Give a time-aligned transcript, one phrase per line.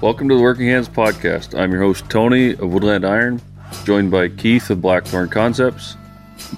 [0.00, 1.58] Welcome to the Working Hands Podcast.
[1.58, 3.42] I'm your host, Tony of Woodland Iron,
[3.82, 5.96] joined by Keith of Blackthorn Concepts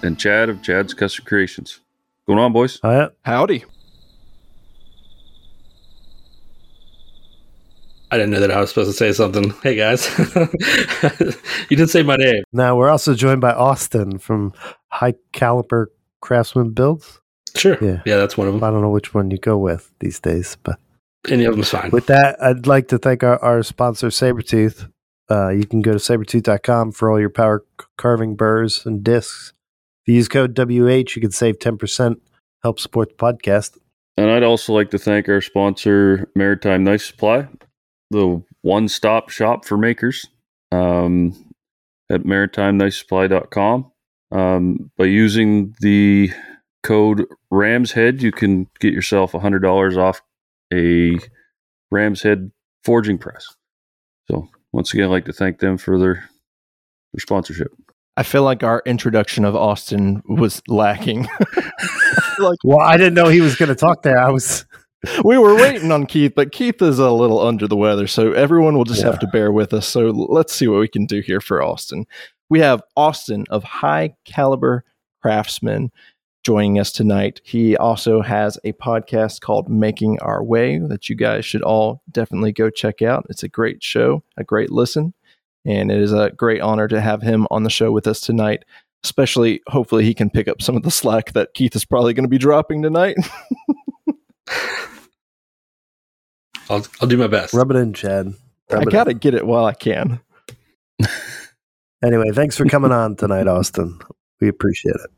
[0.03, 1.81] and Chad of Chad's Custom Creations.
[2.27, 2.81] Going on, boys?
[2.83, 3.09] Hi.
[3.23, 3.65] Howdy.
[8.11, 9.55] I didn't know that I was supposed to say something.
[9.63, 10.07] Hey guys,
[11.71, 12.43] you didn't say my name.
[12.53, 14.53] Now we're also joined by Austin from
[14.89, 17.21] High Caliber Craftsman Builds.
[17.57, 17.79] Sure.
[17.81, 18.03] Yeah.
[18.05, 18.63] Yeah, that's one of them.
[18.63, 20.79] I don't know which one you go with these days, but
[21.29, 21.91] Any of them's fine.
[21.91, 24.91] with that, I'd like to thank our, our sponsor, Saburrtooth.
[25.31, 29.53] Uh, you can go to saburrtooth.com for all your power c- carving burrs and discs.
[30.03, 32.17] If you use code WH, you can save 10%,
[32.63, 33.77] help support the podcast.
[34.17, 37.49] And I'd also like to thank our sponsor, Maritime Knife Supply,
[38.11, 40.27] the one stop shop for makers
[40.73, 41.35] um,
[42.11, 43.93] at maritimeknifesupply.com.
[44.33, 46.33] Um, by using the
[46.83, 50.23] code RAMSHEAD, you can get yourself $100 off
[50.73, 51.19] a
[51.91, 52.51] Ram's Head
[52.85, 53.47] forging press.
[54.31, 56.15] So, once again, I'd like to thank them for their,
[57.13, 57.73] their sponsorship.
[58.17, 61.27] I feel like our introduction of Austin was lacking.
[62.39, 64.19] like Well, I didn't know he was going to talk there.
[64.21, 64.67] I was.
[65.25, 68.77] we were waiting on Keith, but Keith is a little under the weather, so everyone
[68.77, 69.07] will just Yeah.
[69.11, 69.89] have to bear with us.
[69.89, 72.05] So let's see what we can do here for Austin.
[72.51, 74.85] We have Austin of High Caliber
[75.23, 75.91] Craftsman
[76.43, 77.41] joining us tonight.
[77.45, 82.53] He also has a podcast called Making Our Way that you guys should all definitely
[82.53, 83.27] go check out.
[83.29, 85.15] It's a great show, a great listen,
[85.65, 88.65] and it is a great honor to have him on the show with us tonight.
[89.03, 92.25] Especially, hopefully, he can pick up some of the slack that Keith is probably going
[92.25, 93.17] to be dropping tonight.
[96.69, 97.55] I'll, I'll do my best.
[97.55, 98.35] Rub it in, Chad.
[98.71, 100.21] Rub I got to get it while I can.
[102.03, 103.99] Anyway, thanks for coming on tonight, Austin.
[104.41, 105.11] We appreciate it.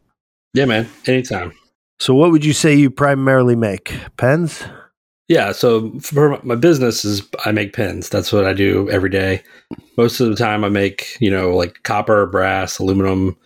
[0.54, 0.88] Yeah, man.
[1.06, 1.52] Anytime.
[1.98, 3.94] So, what would you say you primarily make?
[4.16, 4.64] Pens?
[5.28, 5.52] Yeah.
[5.52, 8.10] So for my business is I make pens.
[8.10, 9.42] That's what I do every day.
[9.96, 13.38] Most of the time I make, you know, like copper, brass, aluminum,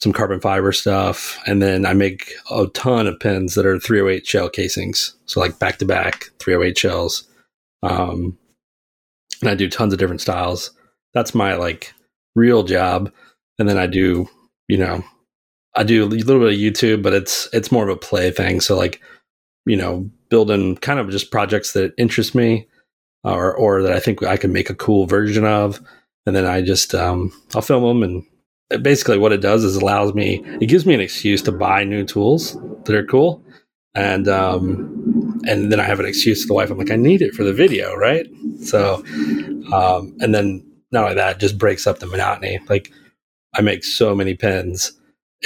[0.00, 1.40] some carbon fiber stuff.
[1.46, 5.16] And then I make a ton of pens that are 308 shell casings.
[5.26, 7.26] So like back to back 308 shells.
[7.82, 8.38] Um,
[9.40, 10.70] and I do tons of different styles.
[11.14, 11.94] That's my like
[12.36, 13.10] real job.
[13.58, 14.28] And then I do,
[14.68, 15.02] you know,
[15.76, 18.60] I do a little bit of YouTube, but it's it's more of a play thing.
[18.60, 19.00] So like,
[19.66, 22.66] you know, building kind of just projects that interest me
[23.24, 25.80] or or that I think I can make a cool version of.
[26.26, 30.14] And then I just um, I'll film them and basically what it does is allows
[30.14, 33.44] me it gives me an excuse to buy new tools that are cool.
[33.94, 36.70] And um and then I have an excuse to the wife.
[36.70, 38.26] I'm like, I need it for the video, right?
[38.62, 39.04] So
[39.72, 42.60] um and then not only that, it just breaks up the monotony.
[42.68, 42.90] Like
[43.54, 44.92] I make so many pens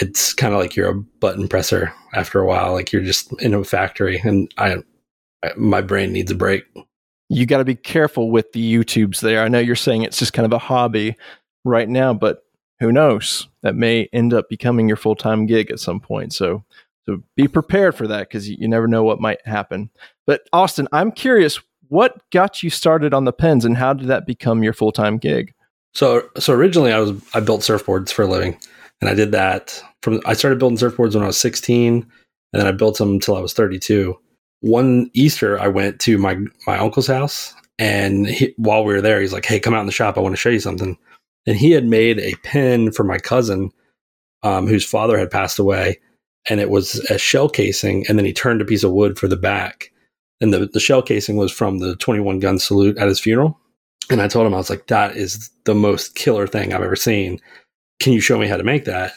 [0.01, 3.55] it's kind of like you're a button presser after a while like you're just in
[3.55, 4.77] a factory and i,
[5.45, 6.65] I my brain needs a break
[7.29, 9.43] You got to be careful with the YouTubes there.
[9.43, 11.15] I know you're saying it's just kind of a hobby
[11.65, 12.43] right now, but
[12.81, 13.49] who knows?
[13.63, 16.33] That may end up becoming your full time gig at some point.
[16.33, 16.65] So,
[17.05, 19.91] so be prepared for that because you, you never know what might happen.
[20.27, 24.27] But Austin, I'm curious, what got you started on the pens, and how did that
[24.27, 25.53] become your full time gig?
[25.95, 28.59] so so originally i was i built surfboards for a living
[29.01, 32.67] and i did that from i started building surfboards when i was 16 and then
[32.67, 34.19] i built them until i was 32
[34.61, 36.37] one easter i went to my
[36.67, 39.87] my uncle's house and he, while we were there he's like hey come out in
[39.87, 40.17] the shop.
[40.17, 40.97] I want to show you something.
[41.47, 43.71] And he had made a pin for my cousin
[44.43, 45.99] um, whose father had passed away
[46.49, 49.29] and it was a shell casing and then he turned a piece of wood for
[49.29, 49.91] the back.
[50.41, 53.59] And the, the shell casing was from the 21 gun salute at his funeral.
[54.11, 56.97] And I told him, I was like, that is the most killer thing I've ever
[56.97, 57.41] seen.
[58.01, 59.13] Can you show me how to make that?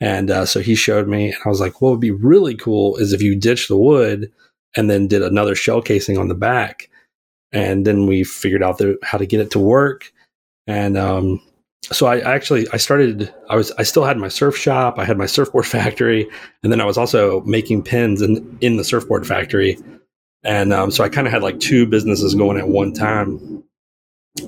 [0.00, 2.96] And uh, so he showed me, and I was like, what would be really cool
[2.96, 4.30] is if you ditch the wood
[4.76, 6.90] and then did another shell casing on the back.
[7.52, 10.12] And then we figured out the, how to get it to work.
[10.66, 11.40] And um,
[11.82, 13.32] so I actually I started.
[13.48, 14.98] I was I still had my surf shop.
[14.98, 16.28] I had my surfboard factory,
[16.62, 19.78] and then I was also making pins in in the surfboard factory.
[20.42, 23.64] And um, so I kind of had like two businesses going at one time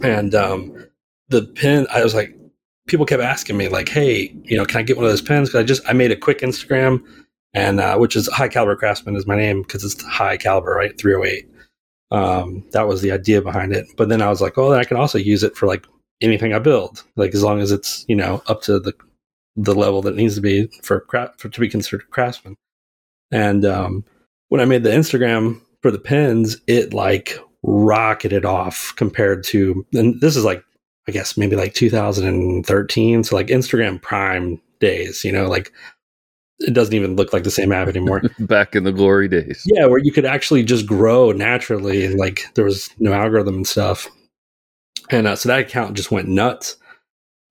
[0.03, 0.87] and um,
[1.29, 2.37] the pin i was like
[2.89, 5.49] people kept asking me like hey you know can i get one of those pins
[5.49, 7.03] because i just i made a quick instagram
[7.55, 10.99] and uh, which is high caliber craftsman is my name because it's high caliber right?
[10.99, 11.49] 308
[12.11, 13.87] um, that was the idea behind it.
[13.97, 15.87] But then i was like oh then i can also use it for like
[16.21, 18.93] anything i build like as long as it's you know up to the
[19.57, 22.57] the level that needs to be for, craft for to be considered craftsman.
[23.33, 24.05] And um,
[24.49, 30.21] when i made the instagram for the pins it like rocketed off compared to and
[30.21, 30.65] this is like
[31.09, 35.73] i guess maybe like 2013 so like instagram prime days you know like
[36.61, 39.63] it doesn't even look like the same app anymore Back in the glory days.
[39.67, 43.67] yeah where you could actually just grow naturally and like there was no algorithm and
[43.67, 44.09] stuff
[45.11, 46.77] And uh, so that account just went nuts.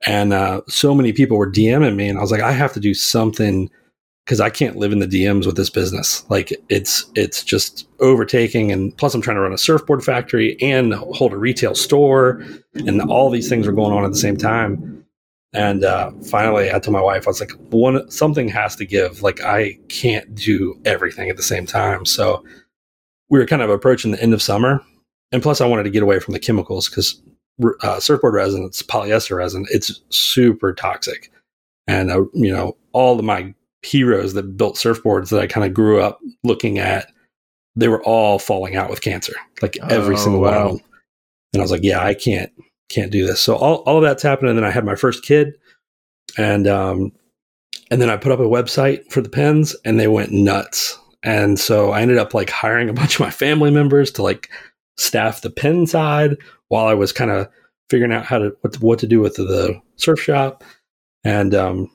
[0.06, 2.80] And uh, so many people were DMing me, and I was like, I have to
[2.80, 3.68] do something
[4.28, 6.30] because I can't live in the DMs with this business.
[6.30, 10.94] Like it's it's just overtaking, and plus I'm trying to run a surfboard factory and
[10.94, 12.44] hold a retail store,
[12.74, 15.06] and all these things are going on at the same time.
[15.54, 19.22] And uh, finally, I told my wife, I was like, one something has to give.
[19.22, 22.06] Like I can't do everything at the same time.
[22.06, 22.44] So
[23.30, 24.84] we were kind of approaching the end of summer,
[25.32, 27.22] and plus I wanted to get away from the chemicals because
[27.82, 31.32] uh, surfboard resin, it's polyester resin, it's super toxic.
[31.88, 33.54] And uh, you know, all of my
[33.88, 37.12] heroes that built surfboards that I kind of grew up looking at,
[37.76, 40.48] they were all falling out with cancer, like every Oh, single wow.
[40.48, 40.86] one of them.
[41.54, 42.52] And I was like, yeah, I can't
[42.90, 43.42] can't do this.
[43.42, 45.54] So all, all of that's happened, and then I had my first kid,
[46.38, 47.12] and um,
[47.92, 50.98] and then I put up a website for the pens, and they went nuts.
[51.24, 54.50] And so I ended up like hiring a bunch of my family members to like
[54.98, 56.38] staff the pen side
[56.70, 57.48] while I was kind of
[57.90, 60.64] figuring out how to what to, what to do with the, the surf shop.
[61.24, 61.92] And um,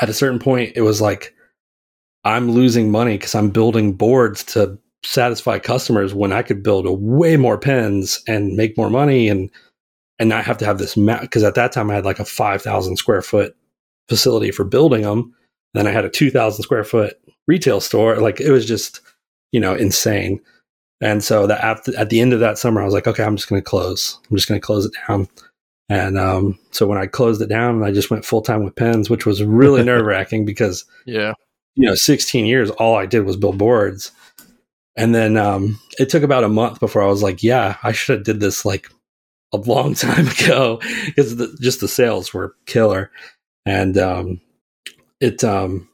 [0.00, 1.34] at a certain point, it was like
[2.24, 6.92] I'm losing money because I'm building boards to satisfy customers when I could build a
[6.92, 9.50] way more pens and make more money and
[10.18, 12.24] and not have to have this map because at that time I had like a
[12.24, 13.56] five thousand square foot
[14.08, 15.34] facility for building them.
[15.74, 18.16] Then I had a two thousand square foot retail store.
[18.16, 19.00] Like it was just
[19.52, 20.40] you know insane.
[21.00, 23.36] And so that at, at the end of that summer, I was like, okay, I'm
[23.36, 24.18] just going to close.
[24.28, 25.28] I'm just going to close it down.
[25.88, 29.08] And um, so when I closed it down, I just went full time with pens,
[29.08, 31.32] which was really nerve wracking because Yeah.
[31.76, 34.12] you know 16 years all i did was build boards.
[34.96, 38.18] And then um, it took about a month before i was like yeah i should
[38.18, 38.90] have did this like
[39.52, 43.10] a long time ago because the, just the sales were killer.
[43.64, 44.40] And um,
[45.20, 45.88] it um,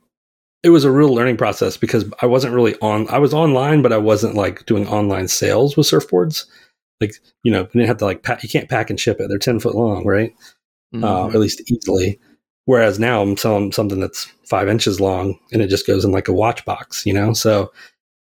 [0.63, 3.93] it was a real learning process because i wasn't really on i was online but
[3.93, 6.47] i wasn't like doing online sales with surfboards
[7.01, 9.29] like you know you didn't have to like pack, you can't pack and ship it
[9.29, 10.33] they're 10 foot long right
[10.95, 11.35] uh, Mhm.
[11.35, 12.21] at least easily.
[12.67, 16.29] Whereas now I'm selling something that's five inches long and it just goes in like
[16.29, 17.33] a watch box, you know.
[17.35, 17.73] So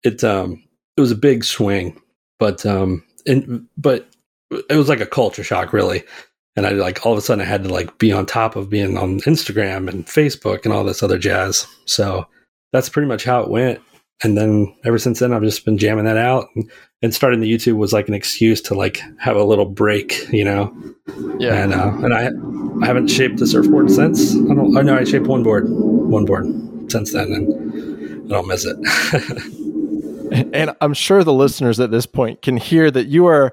[0.02, 0.62] it um
[0.96, 2.00] it was a big swing,
[2.40, 4.08] but um and but
[4.70, 6.02] it was like a culture shock really.
[6.56, 8.70] And I like all of a sudden I had to like be on top of
[8.70, 11.66] being on Instagram and Facebook and all this other jazz.
[11.84, 12.26] So
[12.72, 13.80] that's pretty much how it went.
[14.22, 16.70] And then ever since then I've just been jamming that out and,
[17.02, 20.44] and starting the YouTube was like an excuse to like have a little break, you
[20.44, 20.74] know.
[21.38, 21.62] yeah.
[21.62, 22.30] And uh, and I
[22.82, 24.34] I haven't shaped a surfboard since.
[24.34, 24.76] I don't.
[24.76, 26.46] I know I shaped one board, one board
[26.90, 28.76] since then, and I don't miss it.
[30.54, 33.52] and I'm sure the listeners at this point can hear that you are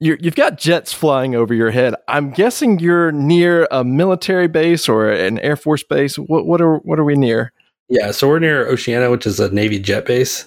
[0.00, 1.94] you're, you've got jets flying over your head.
[2.08, 6.16] I'm guessing you're near a military base or an air force base.
[6.16, 7.52] What what are what are we near?
[7.88, 10.46] Yeah, so we're near Oceana, which is a Navy jet base.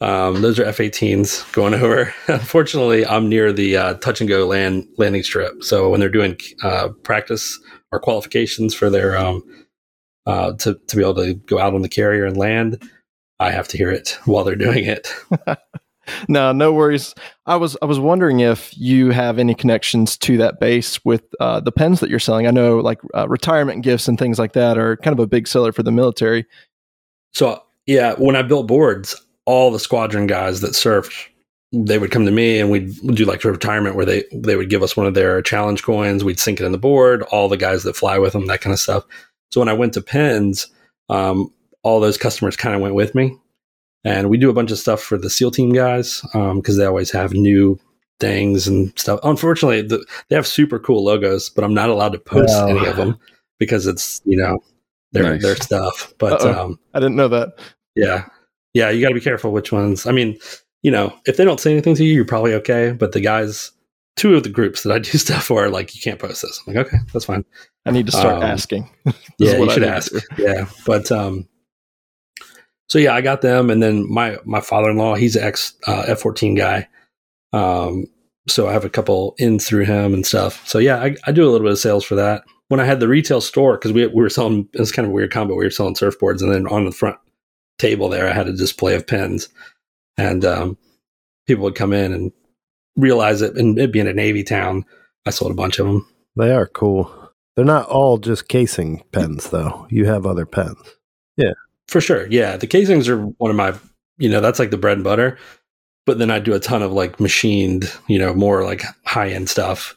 [0.00, 2.12] Um, those are F-18s going over.
[2.28, 5.62] Unfortunately, I'm near the uh, touch and go land landing strip.
[5.62, 7.58] So when they're doing uh, practice
[7.92, 9.42] or qualifications for their um,
[10.26, 12.82] uh, to to be able to go out on the carrier and land,
[13.40, 15.08] I have to hear it while they're doing it.
[16.28, 17.14] No, no worries.
[17.46, 21.60] I was I was wondering if you have any connections to that base with uh,
[21.60, 22.46] the pens that you're selling.
[22.46, 25.48] I know like uh, retirement gifts and things like that are kind of a big
[25.48, 26.44] seller for the military.
[27.34, 29.14] So yeah, when I built boards,
[29.46, 31.12] all the squadron guys that surfed,
[31.72, 34.70] they would come to me and we'd do like a retirement where they they would
[34.70, 36.24] give us one of their challenge coins.
[36.24, 37.22] We'd sink it in the board.
[37.24, 39.04] All the guys that fly with them, that kind of stuff.
[39.50, 40.68] So when I went to pens,
[41.10, 43.36] um, all those customers kind of went with me,
[44.04, 47.10] and we do a bunch of stuff for the SEAL team guys because they always
[47.10, 47.78] have new
[48.20, 49.20] things and stuff.
[49.22, 52.66] Unfortunately, the, they have super cool logos, but I'm not allowed to post Oh.
[52.68, 53.18] any of them
[53.58, 54.58] because it's you know
[55.14, 55.42] their Nice.
[55.42, 56.12] their stuff.
[56.18, 56.64] But Uh-oh.
[56.66, 57.54] um, I didn't know that.
[57.96, 58.26] yeah.
[58.74, 60.04] Yeah, you got to be careful which ones.
[60.04, 60.36] I mean,
[60.82, 62.90] you know, if they don't say anything to you, you're probably okay.
[62.90, 63.70] But the guys,
[64.16, 66.60] two of the groups that I do stuff for, are like, you can't post this.
[66.66, 67.44] I'm like, okay, that's fine.
[67.86, 68.90] I need to start Um, asking.
[69.38, 70.12] Yeah, you I should ask.
[70.38, 71.48] Yeah, but um,
[72.88, 75.74] so yeah, I got them, and then my my father in law, he's an ex
[75.86, 76.88] uh, F14 guy.
[77.52, 78.06] Um,
[78.48, 80.66] so I have a couple ins through him and stuff.
[80.68, 82.42] So yeah, I, I do a little bit of sales for that.
[82.68, 85.10] When I had the retail store, because we we were selling, it was kind of
[85.10, 85.54] a weird combo.
[85.54, 87.16] We were selling surfboards, and then on the front
[87.78, 89.48] table there, I had a display of pens,
[90.16, 90.78] and um,
[91.46, 92.32] people would come in and
[92.96, 93.56] realize it.
[93.56, 94.84] And it being a navy town,
[95.26, 96.06] I sold a bunch of them.
[96.36, 97.12] They are cool.
[97.56, 99.86] They're not all just casing pens, though.
[99.90, 100.78] You have other pens.
[101.36, 101.52] Yeah.
[101.88, 102.26] For sure.
[102.28, 102.56] Yeah.
[102.56, 103.74] The casings are one of my,
[104.18, 105.38] you know, that's like the bread and butter.
[106.06, 109.48] But then I do a ton of like machined, you know, more like high end
[109.48, 109.94] stuff.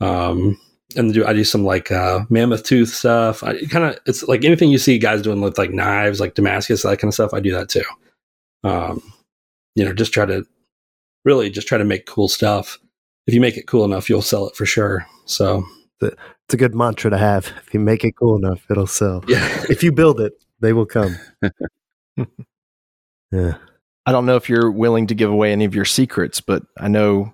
[0.00, 0.58] Um,
[0.96, 3.42] and do I do some like uh, mammoth tooth stuff.
[3.42, 6.82] I kind of it's like anything you see guys doing with like knives, like Damascus,
[6.82, 7.32] that kind of stuff.
[7.34, 7.82] I do that too.
[8.64, 9.02] Um,
[9.74, 10.44] you know, just try to
[11.24, 12.78] really just try to make cool stuff.
[13.26, 15.06] if you make it cool enough, you'll sell it for sure.
[15.26, 15.64] So
[16.02, 17.46] It's a good mantra to have.
[17.66, 19.22] If you make it cool enough, it'll sell.
[19.28, 21.16] yeah, If you build it, they will come.
[23.32, 23.54] yeah.
[24.06, 26.88] I don't know if you're willing to give away any of your secrets, but I
[26.88, 27.32] know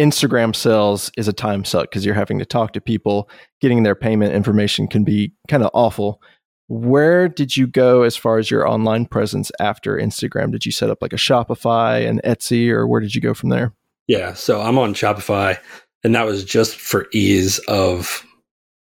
[0.00, 3.28] Instagram sales is a time suck because you're having to talk to people.
[3.60, 6.20] Getting their payment information can be kind of awful.
[6.68, 10.50] Where did you go as far as your online presence after Instagram?
[10.50, 13.50] Did you set up like a Shopify and Etsy, or where did you go from
[13.50, 13.72] there?
[14.06, 14.34] yeah.
[14.34, 15.58] So I'm on Shopify,
[16.02, 18.24] and that was just for ease of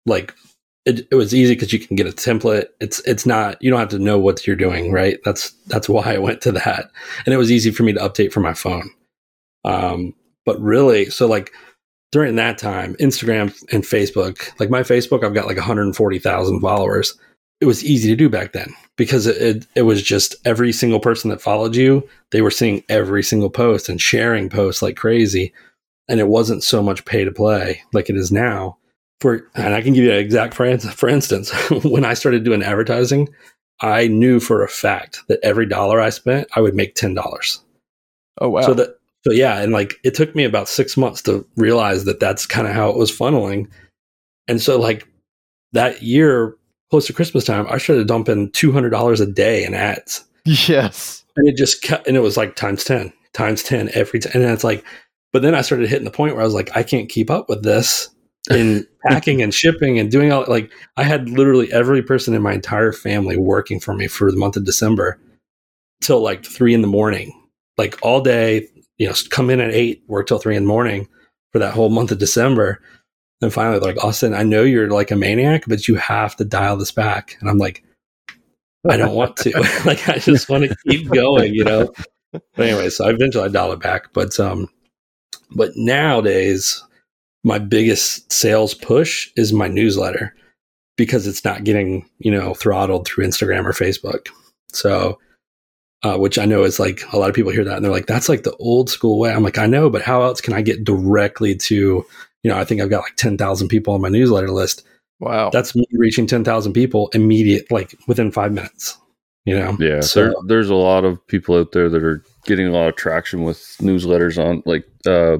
[0.05, 0.33] like
[0.85, 2.67] it, it was easy because you can get a template.
[2.79, 5.19] It's it's not you don't have to know what you're doing, right?
[5.23, 6.91] That's that's why I went to that,
[7.25, 8.89] and it was easy for me to update from my phone.
[9.63, 10.13] Um,
[10.45, 11.51] but really, so like
[12.11, 17.17] during that time, Instagram and Facebook, like my Facebook, I've got like 140,000 followers.
[17.61, 20.99] It was easy to do back then because it, it it was just every single
[20.99, 25.53] person that followed you, they were seeing every single post and sharing posts like crazy,
[26.07, 28.77] and it wasn't so much pay to play like it is now
[29.21, 31.51] for and I can give you an exact for, for instance,
[31.83, 33.29] when I started doing advertising,
[33.79, 37.63] I knew for a fact that every dollar I spent, I would make ten dollars.
[38.39, 38.61] Oh wow!
[38.61, 42.19] So that so yeah, and like it took me about six months to realize that
[42.19, 43.67] that's kind of how it was funneling,
[44.47, 45.07] and so like
[45.73, 46.55] that year,
[46.89, 51.23] close to Christmas time, I started dumping two hundred dollars a day in ads, yes,
[51.35, 54.43] and it just cut, and it was like times ten, times ten every time, and
[54.43, 54.83] then it's like,
[55.33, 57.47] but then I started hitting the point where I was like, I can't keep up
[57.47, 58.09] with this
[58.49, 62.53] in packing and shipping and doing all like I had literally every person in my
[62.53, 65.19] entire family working for me for the month of December
[66.01, 67.39] till like three in the morning,
[67.77, 68.67] like all day.
[69.01, 71.07] You know, come in at eight, work till three in the morning
[71.51, 72.79] for that whole month of December.
[73.41, 76.77] And finally, like Austin, I know you're like a maniac, but you have to dial
[76.77, 77.35] this back.
[77.41, 77.83] And I'm like,
[78.87, 79.49] I don't want to.
[79.85, 81.91] like, I just want to keep going, you know.
[82.31, 84.13] But anyway, so I eventually I dial it back.
[84.13, 84.67] But um,
[85.55, 86.83] but nowadays,
[87.43, 90.35] my biggest sales push is my newsletter
[90.95, 94.27] because it's not getting you know throttled through Instagram or Facebook.
[94.71, 95.17] So,
[96.03, 98.07] uh, which I know is like a lot of people hear that and they're like,
[98.07, 100.61] "That's like the old school way." I'm like, I know, but how else can I
[100.61, 102.05] get directly to?
[102.43, 104.83] You know, I think I've got like ten thousand people on my newsletter list.
[105.19, 105.49] wow.
[105.51, 108.97] That's me reaching ten thousand people immediate, like within five minutes.
[109.45, 112.67] You know, Yeah, So there, there's a lot of people out there that are getting
[112.67, 115.37] a lot of traction with newsletters on like uh,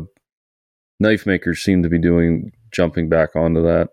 [0.99, 3.89] knife makers seem to be doing jumping back onto that.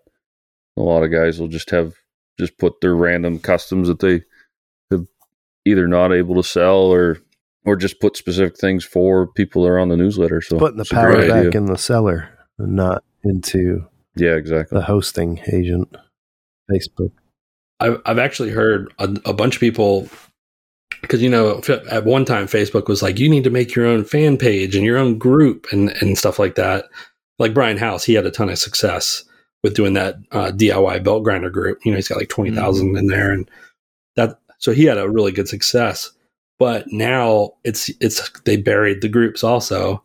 [0.77, 1.93] A lot of guys will just have
[2.39, 4.23] just put their random customs that they
[5.69, 7.17] either not able to sell or
[7.65, 10.41] or just put specific things for people that are on the newsletter.
[10.41, 11.51] So Putting the power back idea.
[11.51, 13.85] in the seller and not into
[14.15, 14.77] yeah, exactly.
[14.77, 15.95] the hosting agent.
[16.71, 17.11] Facebook.
[17.79, 20.07] I've I've actually heard a, a bunch of people
[21.01, 24.03] because you know at one time Facebook was like you need to make your own
[24.03, 26.85] fan page and your own group and and stuff like that.
[27.39, 29.23] Like Brian House, he had a ton of success
[29.63, 31.79] with doing that uh, DIY belt grinder group.
[31.85, 33.53] You know, he's got like twenty in there, and that
[34.59, 36.11] so he had a really good success.
[36.59, 40.03] But now it's it's they buried the groups also.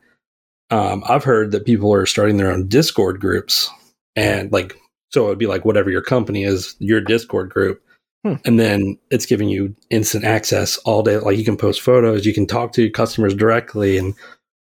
[0.71, 3.71] Um, I've heard that people are starting their own Discord groups
[4.17, 4.75] and like
[5.11, 7.83] so it would be like whatever your company is, your Discord group.
[8.25, 8.35] Hmm.
[8.45, 11.19] And then it's giving you instant access all day.
[11.19, 14.15] Like you can post photos, you can talk to customers directly and,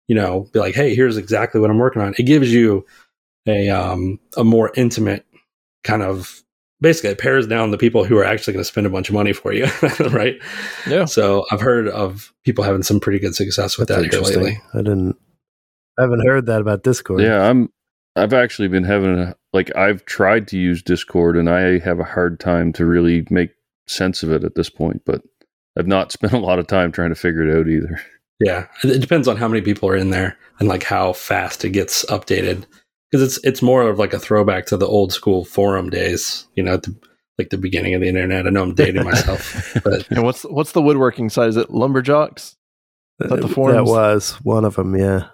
[0.07, 2.15] you know, be like, hey, here's exactly what I'm working on.
[2.17, 2.85] It gives you
[3.47, 5.25] a um a more intimate
[5.83, 6.43] kind of
[6.81, 9.15] basically it pairs down the people who are actually going to spend a bunch of
[9.15, 9.67] money for you.
[10.11, 10.37] right.
[10.87, 11.05] yeah.
[11.05, 14.61] So I've heard of people having some pretty good success with That's that here lately.
[14.73, 15.17] I didn't.
[15.97, 17.21] I haven't heard that about Discord.
[17.21, 17.71] Yeah, I'm.
[18.15, 22.03] I've actually been having a, like I've tried to use Discord and I have a
[22.03, 23.51] hard time to really make
[23.87, 25.03] sense of it at this point.
[25.05, 25.21] But
[25.77, 28.01] I've not spent a lot of time trying to figure it out either.
[28.39, 31.65] Yeah, it it depends on how many people are in there and like how fast
[31.65, 32.65] it gets updated.
[33.11, 36.61] Because it's it's more of like a throwback to the old school forum days, you
[36.63, 36.95] know, at the,
[37.39, 38.45] like the beginning of the internet.
[38.45, 41.49] I know I'm dating myself, but And what's what's the woodworking side?
[41.49, 42.55] Is it lumberjacks?
[43.17, 44.95] that, that the that was one of them.
[44.95, 45.27] Yeah,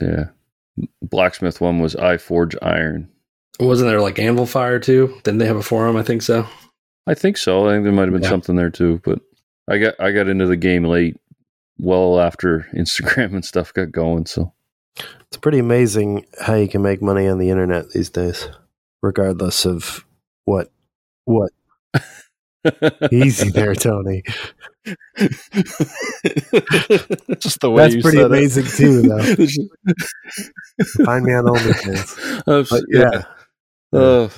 [0.00, 0.26] Yeah,
[1.02, 3.08] blacksmith one was I forge iron.
[3.58, 5.14] wasn't there like Anvil Fire too?
[5.24, 5.96] Didn't they have a forum?
[5.96, 6.46] I think so.
[7.06, 7.68] I think so.
[7.68, 8.28] I think there might have been Yeah.
[8.30, 9.00] something there too.
[9.04, 9.20] But
[9.68, 11.16] I got I got into the game late,
[11.78, 14.26] well after Instagram and stuff got going.
[14.26, 14.52] So
[15.30, 18.48] it's pretty amazing how you can make money on the internet these days,
[19.02, 20.04] regardless of
[20.44, 20.70] what.
[21.26, 21.52] What
[23.12, 24.22] easy there, Tony.
[27.38, 28.70] Just the way That's you pretty amazing it.
[28.70, 29.22] too, though.
[31.04, 32.42] Find me on OnlyFans.
[32.46, 33.22] Uh, But yeah,
[33.98, 34.28] uh,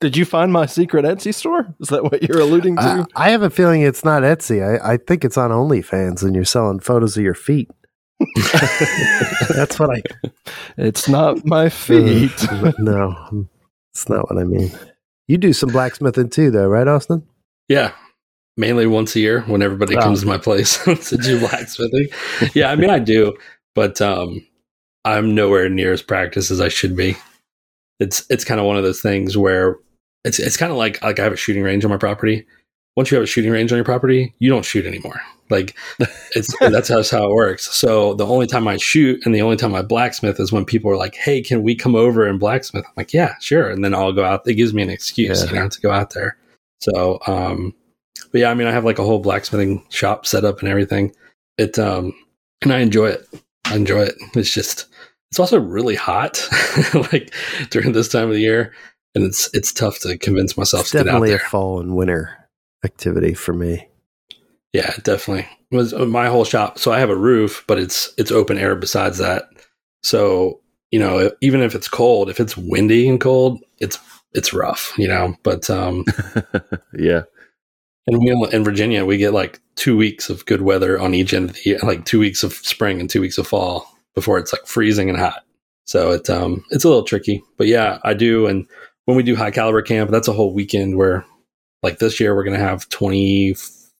[0.00, 1.74] Did you find my secret Etsy store?
[1.80, 3.06] Is that what you're alluding to?
[3.14, 4.62] I, I have a feeling it's not Etsy.
[4.62, 7.70] I, I think it's on OnlyFans, and you're selling photos of your feet.
[9.54, 10.02] That's what I.
[10.76, 12.32] It's not my feet.
[12.50, 13.46] Uh, no,
[13.92, 14.70] it's not what I mean.
[15.26, 17.26] You do some blacksmithing too, though, right, Austin?
[17.68, 17.92] Yeah.
[18.56, 20.00] Mainly once a year when everybody Oh.
[20.00, 22.08] comes to my place to do blacksmithing.
[22.54, 23.36] Yeah, I mean I do,
[23.74, 24.44] but um
[25.04, 27.16] I'm nowhere near as practiced as I should be.
[28.00, 29.76] It's it's kind of one of those things where
[30.24, 32.46] it's it's kind of like like I have a shooting range on my property.
[32.98, 35.20] Once you have a shooting range on your property, you don't shoot anymore.
[35.50, 35.76] Like
[36.32, 37.72] it's that's how, how it works.
[37.72, 40.90] So the only time I shoot and the only time I blacksmith is when people
[40.90, 43.94] are like, "Hey, can we come over and blacksmith?" I'm like, "Yeah, sure." And then
[43.94, 44.42] I'll go out.
[44.48, 45.48] It gives me an excuse, Yeah.
[45.48, 46.36] you know, to go out there.
[46.80, 47.72] So, um,
[48.32, 51.14] but yeah, I mean, I have like a whole blacksmithing shop set up and everything.
[51.56, 52.12] It um,
[52.62, 53.28] and I enjoy it.
[53.66, 54.16] I enjoy it.
[54.34, 54.86] It's just
[55.30, 56.48] it's also really hot,
[57.12, 57.32] like
[57.70, 58.74] during this time of the year,
[59.14, 61.94] and it's it's tough to convince myself It's to get out definitely a fall and
[61.94, 62.34] winter
[62.84, 63.88] activity for me.
[64.72, 65.48] Yeah, definitely.
[65.70, 66.78] It was uh, my whole shop.
[66.78, 69.44] So I have a roof, but it's it's open air besides that.
[70.02, 73.98] So you know, even if it's cold, if it's windy and cold, it's
[74.32, 75.34] it's rough, you know.
[75.42, 76.04] But um,
[76.98, 77.22] yeah.
[78.06, 81.50] and we in Virginia, we get like two weeks of good weather on each end
[81.50, 84.52] of the year, like two weeks of spring and two weeks of fall before it's
[84.52, 85.44] like freezing and hot.
[85.84, 88.46] So it um it's a little tricky, but yeah, I do.
[88.46, 88.66] And
[89.06, 91.24] when we do high caliber camp, that's a whole weekend where,
[91.82, 93.54] like this year, we're gonna have twenty,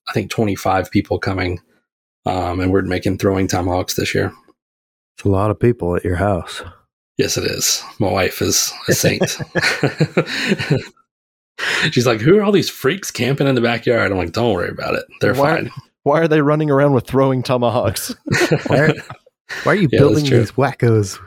[0.08, 1.60] I think twenty five people coming,
[2.26, 4.32] um, and we're making throwing tomahawks this year.
[5.16, 6.62] It's a lot of people at your house.
[7.16, 7.82] Yes, it is.
[7.98, 9.38] My wife is a saint.
[11.90, 14.68] She's like, "Who are all these freaks camping in the backyard?" I'm like, "Don't worry
[14.70, 15.04] about it.
[15.20, 15.70] They're Why- fine."
[16.04, 18.14] Why are they running around with throwing tomahawks?
[18.68, 18.94] Why are,
[19.64, 21.18] why are you Yeah, building these wackos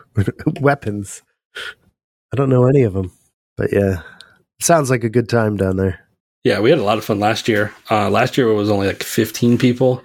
[0.59, 1.21] weapons?
[2.33, 3.11] I don't know any of them,
[3.57, 4.01] but yeah,
[4.59, 5.99] sounds like a good time down there.
[6.43, 7.73] Yeah, we had a lot of fun last year.
[7.89, 10.03] Uh, last year it was only like 15 people,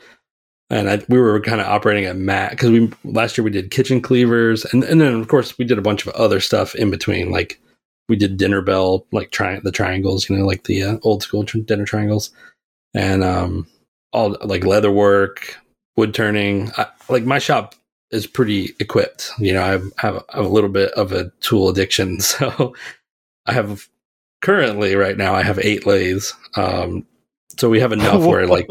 [0.68, 3.70] and I, we were kind of operating at mat because we last year we did
[3.70, 6.90] kitchen cleavers, and and then of course we did a bunch of other stuff in
[6.90, 7.30] between.
[7.30, 7.60] Like
[8.08, 11.44] we did dinner bell, like tri- the triangles, you know, like the uh, old school
[11.44, 12.30] tr- dinner triangles,
[12.92, 13.66] and um,
[14.12, 15.56] all like leather work,
[15.96, 16.70] wood turning.
[16.76, 17.74] I, like my shop
[18.10, 19.30] is pretty equipped.
[19.38, 22.74] You know, I have, a, have a little bit of a tool addiction, so
[23.46, 23.88] I have
[24.42, 26.34] currently right now I have eight lathes.
[26.56, 27.06] Um,
[27.58, 28.68] so we have enough where like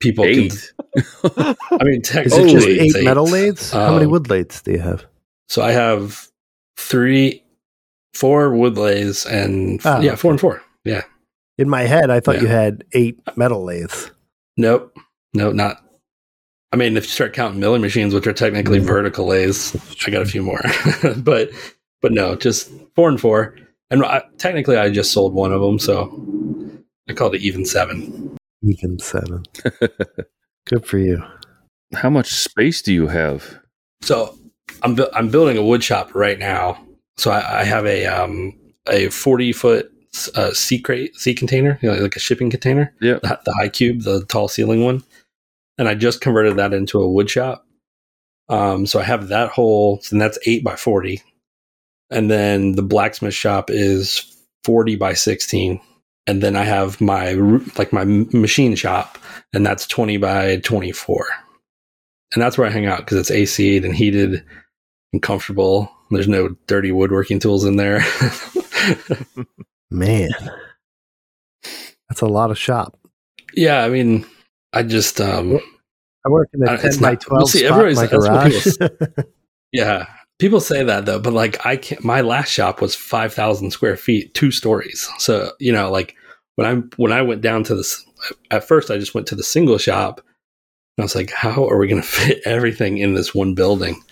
[0.00, 0.52] people Eight.
[0.96, 1.02] can.
[1.70, 3.70] I mean, Is technically, it just it's eight metal lathes?
[3.72, 5.04] How many Um, wood lathes do you have?
[5.48, 6.28] So I have
[6.76, 7.42] three,
[8.14, 10.62] four wood lathes, and Ah, yeah, four and four.
[10.84, 11.02] Yeah,
[11.58, 12.42] In my head, I thought yeah.
[12.42, 14.10] you had eight metal lathes.
[14.56, 14.94] nope,
[15.32, 15.80] no, not.
[16.72, 18.84] I mean, if you start counting milling machines, which are technically Mm.
[18.86, 20.60] vertical lathes, I got a few more,
[21.18, 21.50] but
[22.02, 23.56] but no, just four and four.
[23.90, 28.36] And I, technically, I just sold one of them, so I called it even seven.
[28.62, 29.44] Even seven.
[30.66, 31.22] Good for you.
[31.94, 33.60] How much space do you have?
[34.02, 34.36] So
[34.82, 36.82] I'm bu- I'm building a wood shop right now.
[37.16, 39.90] So I, I have a um a 40 foot
[40.34, 42.94] uh, sea crate sea container, you know, like a shipping container.
[43.00, 43.18] Yeah.
[43.22, 45.02] the, the high cube, the tall ceiling one,
[45.78, 47.66] and I just converted that into a wood shop.
[48.48, 51.22] Um, so I have that whole, and that's eight by forty,
[52.14, 54.24] and then the blacksmith shop is
[54.64, 55.80] forty by sixteen,
[56.26, 57.32] and then I have my
[57.76, 59.18] like my machine shop,
[59.52, 61.26] and that's twenty by twenty four,
[62.32, 64.44] and that's where I hang out because it's AC'd and heated
[65.12, 65.90] and comfortable.
[66.10, 68.02] There's no dirty woodworking tools in there.
[69.90, 70.30] Man,
[72.08, 72.98] that's a lot of shop.
[73.54, 74.26] yeah, I mean,
[74.72, 75.58] I just um,
[76.26, 78.88] I work in a Uh, 10 by not- 12 well, see, spot in everybody's- my
[78.88, 79.24] garage.
[79.72, 80.06] Yeah.
[80.38, 84.34] People say that though, but like I can't my last shop was 5,000 square feet,
[84.34, 85.08] two stories.
[85.18, 86.16] So, you know, like
[86.56, 88.04] when I when I went down to this
[88.50, 90.20] at first I just went to the single shop
[90.96, 94.02] and I was like, how are we going to fit everything in this one building?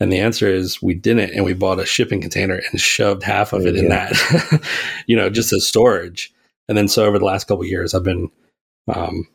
[0.00, 3.52] And the answer is we didn't and we bought a shipping container and shoved half
[3.52, 4.62] of it in that.
[5.06, 6.34] you know, just as storage.
[6.68, 8.30] And then so over the last couple of years I've been
[8.92, 9.28] um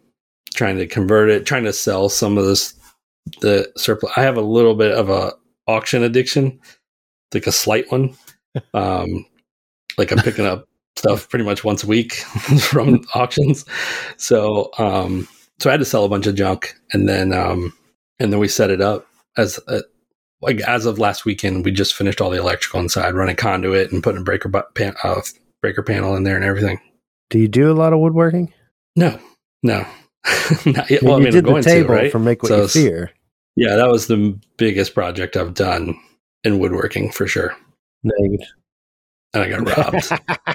[0.53, 2.73] trying to convert it, trying to sell some of this
[3.39, 4.11] the surplus.
[4.17, 5.33] I have a little bit of a
[5.67, 6.60] auction addiction,
[7.34, 8.15] like a slight one.
[8.73, 9.23] Um,
[9.99, 12.13] like I'm picking up stuff pretty much once a week
[12.60, 13.65] from auctions.
[14.17, 15.27] So, um,
[15.60, 17.71] so I had to sell a bunch of junk, and then, um,
[18.19, 19.06] and then we set it up
[19.38, 19.84] as a,
[20.41, 21.65] like as of last weekend.
[21.65, 24.95] We just finished all the electrical inside, running conduit and putting a breaker bu- pan,
[25.03, 25.21] uh,
[25.62, 26.80] breaker panel in there and everything.
[27.30, 28.51] do you do a lot of woodworking?
[28.95, 29.19] No,
[29.62, 29.86] no.
[30.65, 31.03] Not yet.
[31.03, 32.12] I mean, Well, I you mean, did the table to, right?
[32.12, 33.12] for Make What So You Fear.
[33.57, 35.99] Yeah, that was the biggest project I've done
[36.43, 37.55] in woodworking for sure.
[38.03, 38.13] No,
[39.33, 40.11] And I got robbed.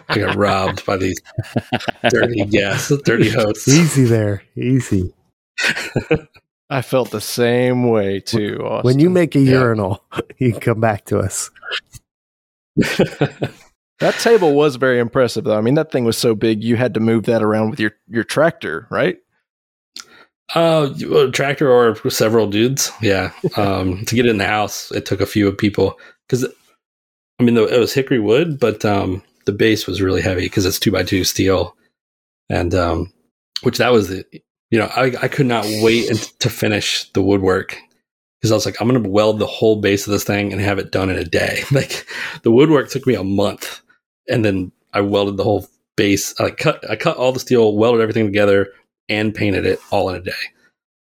[0.08, 1.20] I got robbed by these
[2.08, 3.66] dirty guests, dirty hosts.
[3.66, 4.44] Easy there.
[4.56, 5.12] Easy.
[6.70, 8.60] I felt the same way too.
[8.64, 8.84] Austin.
[8.86, 9.58] When you make a Yeah.
[9.58, 10.04] urinal,
[10.38, 11.50] you can come back to us.
[12.76, 15.58] that table was very impressive, though.
[15.58, 17.92] I mean, that thing was so big you had to move that around with your
[18.08, 19.18] your tractor, right?
[20.54, 22.90] Uh, a tractor or several dudes.
[23.00, 23.32] Yeah.
[23.56, 26.44] Um, to get in the house, it took a few people because,
[27.38, 30.78] I mean, it was hickory wood, but um, the base was really heavy because it's
[30.78, 31.76] two by two steel,
[32.48, 33.12] and um,
[33.62, 34.24] which that was the,
[34.70, 36.08] you know, I I could not wait
[36.40, 37.76] to finish the woodwork
[38.40, 40.78] because I was like, I'm gonna weld the whole base of this thing and have
[40.78, 41.62] it done in a day.
[41.72, 42.06] Like
[42.42, 43.80] the woodwork took me a month,
[44.28, 46.38] and then I welded the whole base.
[46.40, 48.68] I cut I cut all the steel, welded everything together,
[49.12, 50.33] and painted it all in a day.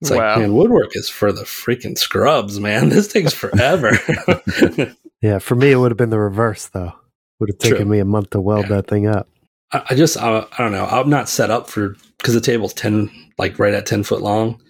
[0.00, 0.38] It's like, Wow.
[0.38, 2.88] man, woodwork is for the freaking scrubs, man.
[2.90, 3.92] This takes forever.
[5.20, 6.92] Yeah, for me, it would have been the reverse, though.
[7.40, 7.86] Would have taken True.
[7.86, 8.76] me a month to weld Yeah.
[8.76, 9.28] that thing up.
[9.72, 10.84] I, I just, I, I don't know.
[10.86, 14.60] I'm not set up for because the table's ten, like right at ten foot long,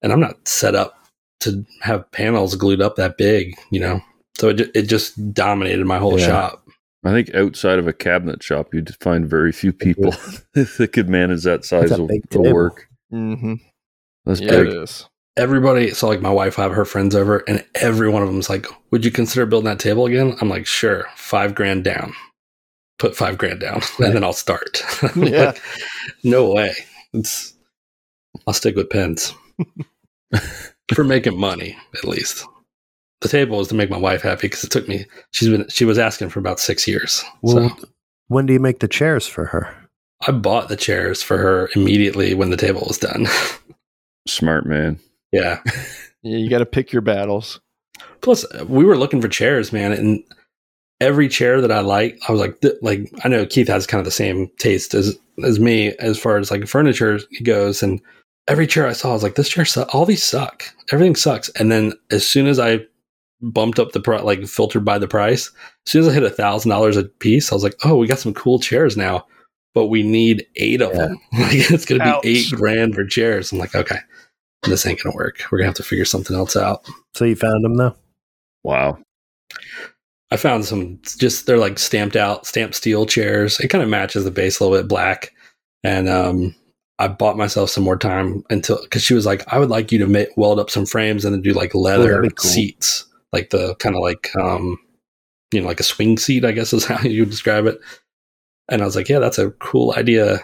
[0.00, 0.94] and I'm not set up
[1.40, 4.00] to have panels glued up that big, you know.
[4.38, 6.26] So it, it just dominated my whole Yeah.
[6.26, 6.61] shop.
[7.04, 10.12] I think outside of a cabinet shop, you'd find very few people
[10.54, 12.88] that could manage that size That's of, big of work.
[13.12, 13.54] Mm-hmm.
[14.24, 14.68] That's Yeah, big.
[14.68, 15.08] is.
[15.36, 18.50] Everybody, so like my wife will have her friends over, and every one of them's
[18.50, 22.12] like, "Would you consider building that table again?" I'm like, "Sure, five grand down.
[22.98, 24.82] Put five grand down, and then I'll start."
[25.16, 25.46] Yeah.
[25.46, 25.62] like,
[26.22, 26.74] no way.
[27.14, 27.54] It's
[28.46, 29.34] I'll stick with pens
[30.94, 32.46] for making money at least.
[33.22, 35.06] The table was to make my wife happy because it took me.
[35.30, 37.24] She's been she was asking for about six years.
[37.40, 37.86] Well, so
[38.28, 39.74] when do you make the chairs for her?
[40.26, 43.26] I bought the chairs for her immediately when the table was done.
[44.28, 44.98] Smart man.
[45.32, 45.60] yeah.
[46.24, 47.60] Yeah, you got to pick your battles.
[48.20, 50.22] Plus, we were looking for chairs, man, and
[51.00, 53.98] every chair that I like, I was like, th- like I know Keith has kind
[53.98, 58.00] of the same taste as as me as far as like furniture goes, and
[58.46, 61.48] every chair I saw, I was like, this chair, su- all these suck, everything sucks.
[61.50, 62.86] And then as soon as I
[63.42, 65.48] bumped up the price, like filtered by the price,
[65.86, 68.06] as soon as I hit a thousand dollars a piece, I was like, oh, we
[68.06, 69.26] got some cool chairs now,
[69.74, 70.98] but we need eight of Yeah.
[71.08, 71.20] them.
[71.32, 72.22] Like it's gonna Ouch.
[72.22, 73.52] be eight grand for chairs.
[73.52, 73.98] I'm like, okay,
[74.64, 75.40] this ain't gonna work.
[75.50, 76.88] We're gonna have to figure something else out.
[77.14, 77.96] So you found them though.
[78.64, 78.98] Wow.
[80.30, 83.60] I found some just they're like stamped out, stamped steel chairs.
[83.60, 85.32] It kind of matches the base a little bit black.
[85.84, 86.54] And um,
[86.98, 89.98] I bought myself some more time until because she was like, I would like you
[89.98, 92.48] to ma- weld up some frames and then do like leather be cool.
[92.50, 94.78] seats, like the kind of like um,
[95.52, 97.80] you know, like a swing seat, I guess is how you would describe it.
[98.68, 100.40] And I was like, yeah, that's a cool idea.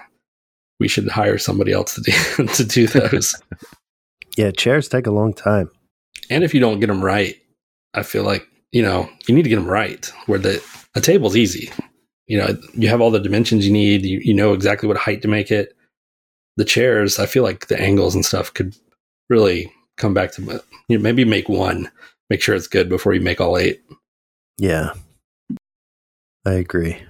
[0.81, 3.35] We should hire somebody else to do to do those.
[4.37, 5.68] Yeah, chairs take a long time.
[6.31, 7.35] and if you don't get them right,
[7.94, 10.07] I feel like you know you need to get them right.
[10.27, 11.72] Where the a table's easy,
[12.29, 14.07] you know, you have all the dimensions you need.
[14.07, 15.74] You you know exactly what height to make it.
[16.57, 18.77] The chairs, I feel like the angles and stuff could
[19.29, 21.90] really come back to you know, maybe make one,
[22.31, 23.83] make sure it's good before you make all eight.
[24.59, 24.93] Yeah,
[26.47, 27.03] I agree.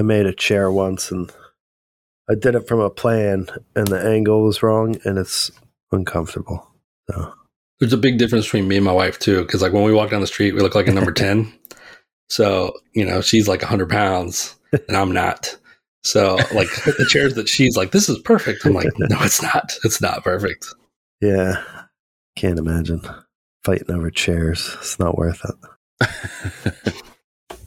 [0.00, 1.32] I made a chair once and
[2.28, 5.52] I did it from a plan, and the angle was wrong, and it's
[5.92, 6.66] uncomfortable.
[7.08, 7.32] So
[7.78, 10.10] There's a big difference between me and my wife too, because like when we walk
[10.10, 11.52] down the street, we look like a number ten.
[12.28, 14.56] So you know, she's like hundred pounds,
[14.88, 15.56] and I'm not.
[16.02, 18.64] So like the chairs that she's like, this is perfect.
[18.66, 19.74] I'm like, no, it's not.
[19.84, 20.66] It's not perfect.
[21.20, 21.62] yeah,
[22.34, 23.02] can't imagine
[23.66, 24.76] fighting over chairs.
[24.78, 26.94] It's not worth it.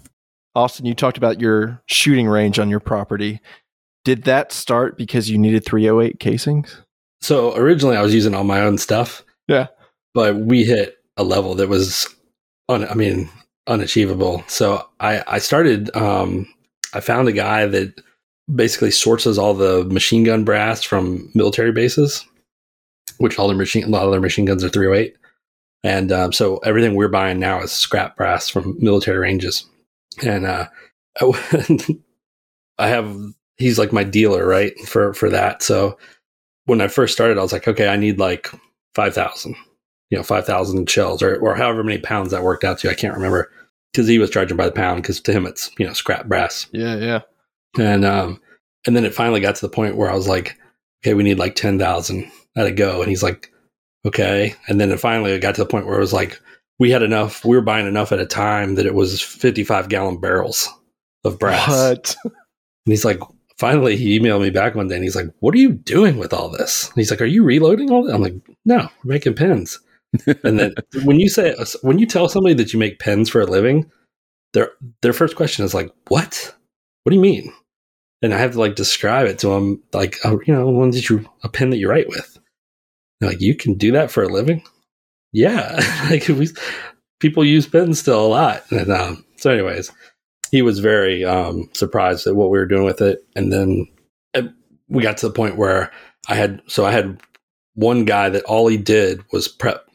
[0.55, 3.41] Austin, you talked about your shooting range on your property.
[4.05, 6.81] Did that start because you needed 308 casings?
[7.19, 9.25] So originally, I was using all my own stuff.
[9.49, 9.67] Yeah.
[10.13, 12.07] but we hit a level that was,
[12.69, 13.29] un, I mean,
[13.67, 14.43] unachievable.
[14.47, 15.95] So I I started.
[15.95, 16.47] Um,
[16.93, 18.01] I found a guy that
[18.53, 22.25] basically sources all the machine gun brass from military bases,
[23.17, 25.15] which all their machine a lot of their machine guns are 308.
[25.83, 29.65] And um, so everything we're buying now is scrap brass from military ranges.
[30.23, 30.67] And uh,
[32.77, 33.15] I have
[33.57, 35.61] he's like my dealer, right for for that.
[35.61, 35.97] So
[36.65, 38.49] when I first started, I was like, okay, I need like
[38.95, 39.55] five thousand,
[40.09, 42.89] you know, five thousand shells or or however many pounds that worked out to.
[42.89, 43.51] I can't remember
[43.91, 46.67] because he was charging by the pound because to him it's you know scrap brass.
[46.71, 47.21] Yeah, yeah.
[47.77, 48.41] And um,
[48.85, 50.57] and then it finally got to the point where I was like,
[51.03, 53.51] okay, we need like ten thousand at a go, and he's like,
[54.05, 54.55] okay.
[54.67, 56.39] And then it finally it got to the point where it was like
[56.79, 60.19] we had enough, we were buying enough at a time that it was fifty-five gallon
[60.19, 60.69] barrels
[61.23, 61.67] of brass.
[61.67, 62.15] What?
[62.23, 62.33] And
[62.85, 63.19] he's like,
[63.59, 66.33] finally, he emailed me back one day and he's like, What are you doing with
[66.33, 66.87] all this?
[66.87, 68.15] And he's like, Are you reloading all that?
[68.15, 68.35] I'm like,
[68.65, 69.79] No, we're making pens.
[70.43, 73.45] and then when you say, when you tell somebody that you make pens for a
[73.45, 73.91] living,
[74.53, 74.71] their,
[75.03, 76.55] their first question is like, What?
[77.03, 77.53] What do you mean?
[78.21, 81.09] And I have to like describe it to them, like, oh, you know, one that
[81.09, 82.38] you, a pen that you write with.
[83.19, 84.63] They're like, you can do that for a living?
[85.31, 85.79] Yeah.
[86.09, 86.47] like we,
[87.19, 88.63] people use pens still a lot.
[88.71, 89.91] And um, so, anyways,
[90.51, 93.19] he was very um, surprised at what we were doing with it.
[93.35, 93.87] And then
[94.33, 94.43] uh,
[94.87, 95.91] we got to the point where
[96.27, 97.21] I had, so I had
[97.75, 99.85] one guy that all he did was prep,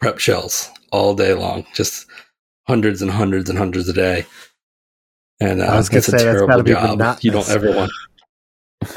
[0.00, 2.06] prep shells all day long, just
[2.66, 4.26] hundreds and hundreds and hundreds a day.
[5.40, 6.70] And uh, I was gonna say, that's terrible be.
[7.22, 7.90] You don't ever want.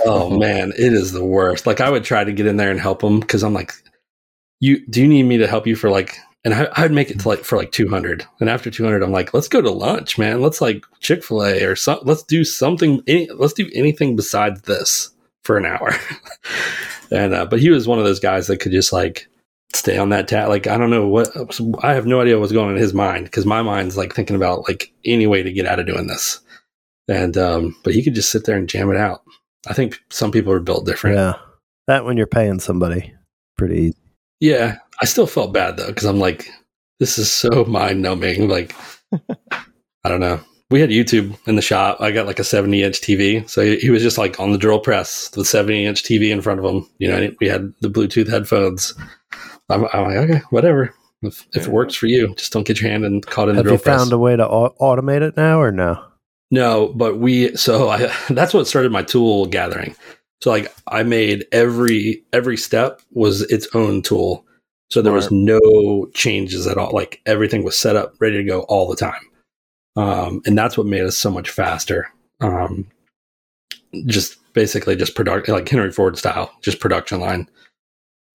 [0.05, 1.65] Oh man, it is the worst.
[1.65, 3.73] Like I would try to get in there and help him because I'm like,
[4.59, 7.19] you do you need me to help you for like, and I, I'd make it
[7.19, 10.41] to like for like 200, and after 200, I'm like, let's go to lunch, man.
[10.41, 12.07] Let's like Chick Fil A or something.
[12.07, 13.01] Let's do something.
[13.07, 15.11] Any, let's do anything besides this
[15.43, 15.95] for an hour.
[17.11, 19.27] and uh, but he was one of those guys that could just like
[19.73, 20.49] stay on that tat.
[20.49, 21.29] Like I don't know what
[21.83, 24.35] I have no idea what's going on in his mind because my mind's like thinking
[24.35, 26.39] about like any way to get out of doing this.
[27.07, 29.21] And um, but he could just sit there and jam it out.
[29.67, 31.17] I think some people are built different.
[31.17, 31.33] Yeah.
[31.87, 33.13] That when you're paying somebody.
[33.57, 33.97] Pretty easy.
[34.39, 36.49] Yeah, I still felt bad though because I'm like,
[36.99, 38.49] this is so mind numbing.
[38.49, 38.75] Like,
[39.11, 40.39] I don't know.
[40.71, 42.01] We had YouTube in the shop.
[42.01, 44.57] I got like a 70 inch TV, so he, he was just like on the
[44.57, 46.89] drill press with 70 inch TV in front of him.
[46.97, 48.93] You know, we had the Bluetooth headphones.
[49.69, 50.93] I'm, I'm like, okay, whatever.
[51.21, 53.63] If, if it works for you, just don't get your hand in, caught in the
[53.63, 53.85] drill press.
[53.85, 56.03] Have you found a way to au- automate it now or no?
[56.51, 59.95] No, but we so I that's what started my tool gathering.
[60.41, 64.45] So like I made every every step was its own tool.
[64.91, 66.91] So there was no changes at all.
[66.91, 69.21] Like everything was set up, ready to go all the time.
[69.95, 72.07] Um, and that's what made us so much faster.
[72.39, 72.87] Um,
[74.05, 77.49] just basically just product like Henry Ford style, just production line.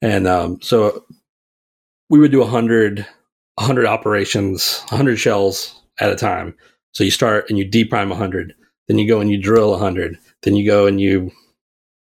[0.03, 1.05] And um, so
[2.09, 3.07] we would do a hundred,
[3.59, 6.57] a hundred operations, a hundred shells at a time.
[6.93, 8.55] So you start and you deprime 100,
[8.89, 11.31] then you go and you drill 100, then you go and you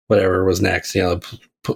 [0.09, 1.75] whatever was next, you know, p-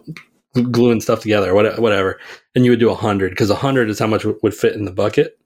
[0.55, 2.18] p- gluing stuff together, what- whatever,
[2.55, 4.92] and you would do 100 because 100 is how much w- would fit in the
[4.92, 5.38] bucket,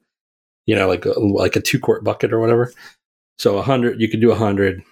[0.66, 2.72] you know, like a, like a two quart bucket or whatever.
[3.38, 4.82] So 100, you could do 100,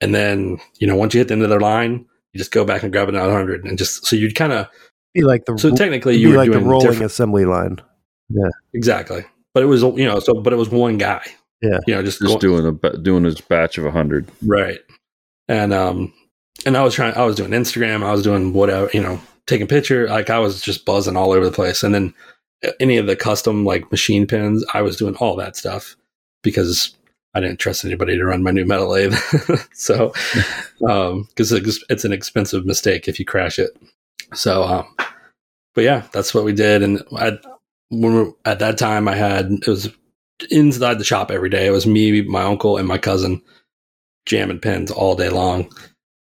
[0.00, 2.64] and then you know once you hit the end of the line, you just go
[2.64, 4.66] back and grab another 100, and just so you'd kind of
[5.14, 7.78] Be like the so technically you were like the doing rolling different- assembly line.
[8.30, 8.48] Yeah.
[8.74, 9.24] Exactly,
[9.54, 11.22] but it was you know so but it was one guy,
[11.62, 11.78] Yeah.
[11.86, 14.28] you know, just, Just go- doing a doing his batch of hundred.
[14.44, 14.80] Right.
[15.48, 16.12] And um
[16.64, 19.66] and I was trying I was doing Instagram, I was doing whatever, you know, taking
[19.66, 21.82] picture, like I was just buzzing all over the place.
[21.82, 22.14] And then
[22.80, 25.96] any of the custom like machine pins, I was doing all that stuff
[26.42, 26.94] because
[27.34, 29.14] I didn't trust anybody to run my new metal lathe.
[29.72, 30.12] so
[30.88, 33.70] um cuz it's, it's an expensive mistake if you crash it.
[34.34, 34.86] So um
[35.74, 37.38] but yeah, that's what we did and I
[37.88, 39.88] when we, at that time I had it was
[40.50, 41.66] inside the shop every day.
[41.66, 43.42] It was me, my uncle and my cousin
[44.26, 45.70] jamming pens all day long.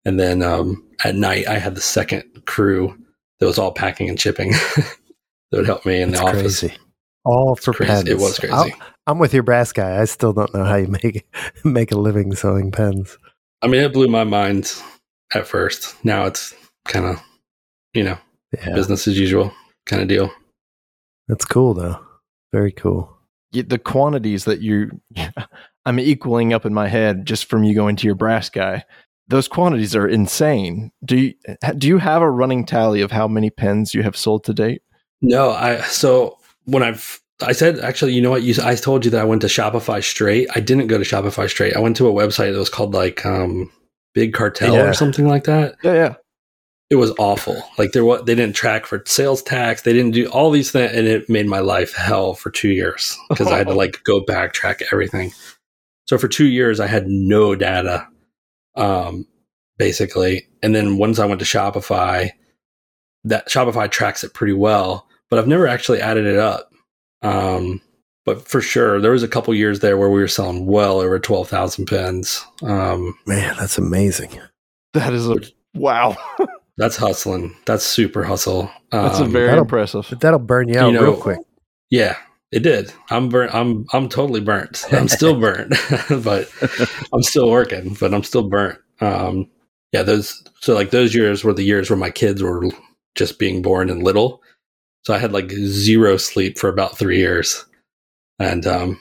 [0.05, 2.97] And then um, at night, I had the second crew
[3.39, 4.97] that was all packing and chipping that
[5.53, 6.61] would help me in It's the office.
[6.61, 6.77] crazy.
[7.25, 7.93] All for Crazy.
[7.93, 8.09] pens.
[8.09, 8.53] It was crazy.
[8.55, 8.71] I'll-
[9.07, 10.01] I'm with your brass guy.
[10.01, 11.27] I still don't know how you make
[11.65, 13.19] make a living selling pens.
[13.61, 14.73] I mean, it blew my mind
[15.35, 16.03] at first.
[16.05, 16.55] Now it's
[16.87, 17.21] kind of,
[17.93, 18.17] you know,
[18.53, 19.53] Yeah, business as usual
[19.87, 20.31] kind of deal.
[21.29, 21.99] that's cool though.
[22.53, 23.17] Very cool.
[23.53, 25.01] The quantities that you
[25.87, 28.85] I'm equaling up in my head just from you going to your brass guy.
[29.29, 30.91] Those quantities are insane.
[31.05, 31.35] Do you
[31.79, 34.83] do you have a running tally of how many pens you have sold to date?
[35.23, 38.43] No, I so when I've I said actually, you know what?
[38.43, 40.49] You I told you that I went to Shopify straight.
[40.55, 41.77] I didn't go to Shopify straight.
[41.77, 43.71] I went to a website that was called like um
[44.15, 44.89] Big Cartel Yeah.
[44.89, 45.77] or something like that.
[45.83, 46.15] Yeah, yeah.
[46.91, 47.63] It was awful.
[47.79, 49.83] Like there was, they didn't track for sales tax.
[49.83, 53.17] They didn't do all these things, and it made my life hell for two years
[53.29, 55.33] because I had to like go backtrack everything.
[56.09, 58.09] So for two years, I had no data,
[58.75, 59.27] um,
[59.79, 60.49] basically.
[60.63, 62.31] And then once I went to Shopify,
[63.23, 66.73] that Shopify tracks it pretty well, but I've never actually added it up.
[67.23, 67.81] Um,
[68.27, 71.21] but for sure, there was a couple years there where we were selling well over
[71.21, 72.45] twelve thousand pens.
[72.63, 74.41] Um, Man, that's amazing.
[74.95, 75.37] That is a
[75.75, 76.17] wow.
[76.81, 77.55] that's hustling.
[77.67, 78.71] That's super hustle.
[78.91, 80.07] That's a Um, very that'll- impressive.
[80.11, 81.39] But that'll burn you out You know- real quick.
[81.91, 82.17] Yeah,
[82.51, 82.93] it did.
[83.11, 83.55] I'm burnt.
[83.55, 84.85] I'm I'm totally burnt.
[84.91, 85.75] I'm still burnt,
[86.25, 86.49] but
[87.13, 87.97] I'm still working.
[88.01, 88.79] But I'm still burnt.
[89.01, 89.49] Um,
[89.93, 90.43] yeah, those.
[90.61, 92.65] So like those years were the years where my kids were
[93.17, 94.43] just being born and little.
[95.05, 97.65] So I had like zero sleep for about three years,
[98.39, 99.01] and um,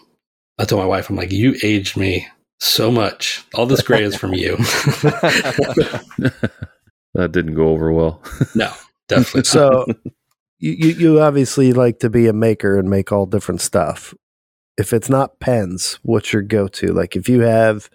[0.58, 2.28] I told my wife, I'm like, you aged me
[2.60, 3.44] so much.
[3.54, 4.58] All this gray is from you.
[7.14, 8.22] That didn't go over well.
[8.56, 8.72] no,
[9.08, 9.44] definitely.
[9.44, 9.86] So
[10.60, 14.14] you, you you obviously like to be a maker and make all different stuff.
[14.78, 16.94] If it's not pens, what's your go to?
[16.94, 17.90] Like if you have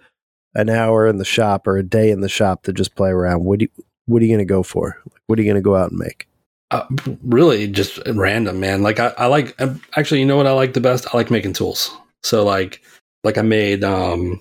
[0.54, 3.44] an hour in the shop or a day in the shop to just play around,
[3.44, 5.00] what do you, what are you going to go for?
[5.10, 6.28] Like, what are you going to go out and make?
[6.70, 6.86] Uh,
[7.22, 8.82] really, just random, man.
[8.82, 11.06] Like I, I like um, actually, you know what I like the best?
[11.12, 11.96] I like making tools.
[12.22, 12.82] So like,
[13.22, 14.40] like I made um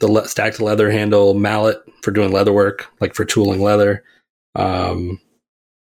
[0.00, 4.02] the le- stacked leather handle mallet for doing leather work, like for tooling leather.
[4.54, 5.20] Um,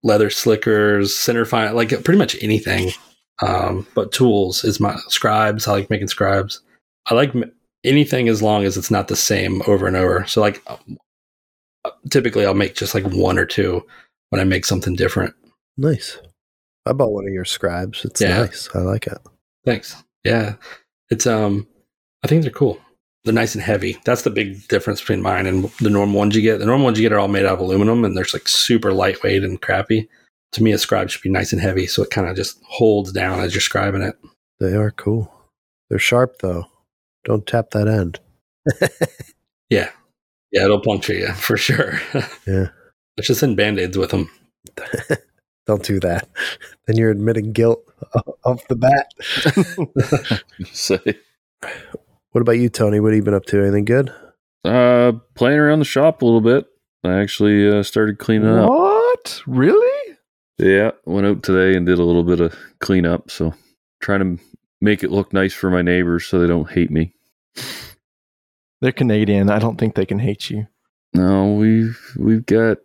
[0.02, 2.90] leather slickers, center fine, like pretty much anything.
[3.42, 5.66] Um, but tools is my scribes.
[5.66, 6.60] I like making scribes.
[7.06, 7.52] I like m-
[7.84, 10.24] anything as long as it's not the same over and over.
[10.26, 13.84] So like, uh, typically I'll make just like one or two
[14.30, 15.34] when I make something different.
[15.76, 16.18] Nice.
[16.86, 18.04] I bought one of your scribes.
[18.04, 18.38] It's Yeah.
[18.40, 18.68] nice.
[18.74, 19.18] I like it.
[19.64, 20.02] Thanks.
[20.24, 20.54] Yeah,
[21.10, 21.66] it's um,
[22.22, 22.78] I think they're cool.
[23.24, 23.98] They're nice and heavy.
[24.04, 26.58] That's the big difference between mine and the normal ones you get.
[26.58, 28.48] The normal ones you get are all made out of aluminum, and they're just like
[28.48, 30.08] super lightweight and crappy.
[30.52, 33.12] To me, a scribe should be nice and heavy, so it kind of just holds
[33.12, 34.16] down as you're scribing it.
[34.58, 35.32] They are cool.
[35.88, 36.66] They're sharp though.
[37.24, 38.20] Don't tap that end.
[39.70, 39.90] Yeah,
[40.50, 42.00] yeah, it'll puncture you for sure.
[42.46, 42.70] Yeah.
[43.16, 44.30] Let's just send band aids with them.
[45.66, 46.28] Don't do that.
[46.86, 47.84] Then you're admitting guilt
[48.44, 49.12] off the bat.
[50.72, 51.18] Say,
[52.32, 53.00] What about you, Tony?
[53.00, 53.60] What have you been up to?
[53.62, 54.12] Anything good?
[54.64, 56.66] uh, playing around the shop a little bit.
[57.02, 58.68] I actually uh, started cleaning up.
[58.68, 59.42] What?
[59.46, 60.16] Really?
[60.58, 63.30] Yeah, went out today and did a little bit of cleanup.
[63.30, 63.54] So
[64.00, 64.44] trying to
[64.82, 67.14] make it look nice for my neighbors so they don't hate me.
[68.82, 69.48] They're Canadian.
[69.50, 70.66] I don't think they can hate you.
[71.14, 72.78] No, we've we've got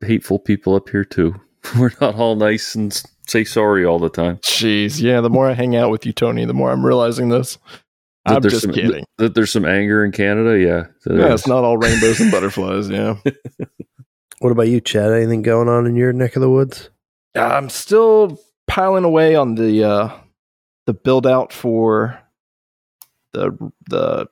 [0.00, 1.40] hateful people up here too.
[1.78, 4.38] We're not all nice and say sorry all the time.
[4.38, 5.00] Jeez.
[5.00, 5.20] Yeah.
[5.20, 7.58] The more I hang out with you, Tony, the more I'm realizing this.
[8.28, 9.04] That I'm there's just some, kidding.
[9.18, 10.58] That there's some anger in Canada.
[10.58, 12.88] Yeah, there Yeah, it's not all rainbows and butterflies.
[12.88, 13.16] Yeah.
[14.40, 15.12] What about you, Chad?
[15.12, 16.90] Anything going on in your neck of the woods?
[17.34, 20.16] I'm still piling away on the uh,
[20.86, 22.20] the build out for
[23.32, 23.56] the
[23.88, 24.28] the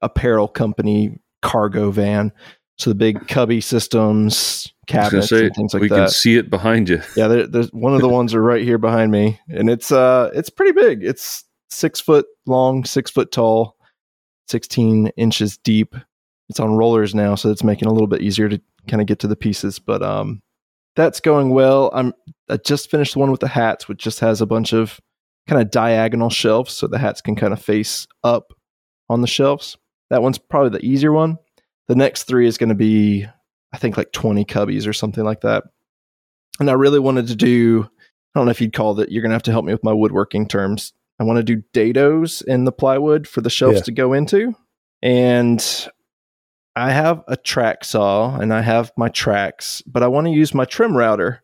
[0.00, 2.32] apparel company cargo van.
[2.78, 5.94] So the big cubby systems, I was gonna cabinets, say, and things like we that.
[5.94, 7.02] We can see it behind you.
[7.14, 10.30] Yeah, there, there's one of the ones are right here behind me, and it's uh
[10.34, 11.04] it's pretty big.
[11.04, 11.44] It's
[11.74, 13.76] six foot long, six foot tall,
[14.48, 15.94] sixteen inches deep.
[16.48, 19.06] It's on rollers now, so it's making it a little bit easier to kind of
[19.06, 19.78] get to the pieces.
[19.78, 20.42] But um,
[20.96, 21.90] that's going well.
[21.94, 22.12] I'm
[22.48, 25.00] I just finished the one with the hats, which just has a bunch of
[25.48, 28.52] kind of diagonal shelves, so the hats can kind of face up
[29.08, 29.76] on the shelves.
[30.10, 31.38] That one's probably the easier one.
[31.88, 33.26] The next three is going to be,
[33.72, 35.64] I think, like twenty cubbies or something like that
[36.60, 37.88] and I really wanted to do.
[38.34, 39.10] I don't know if you'd call that.
[39.10, 40.92] You're gonna have to help me with my woodworking terms.
[41.20, 43.82] I want to do dados in the plywood for the shelves Yeah.
[43.84, 44.54] to go into,
[45.02, 45.88] and
[46.76, 50.52] I have a track saw and I have my tracks, but I want to use
[50.54, 51.42] my trim router,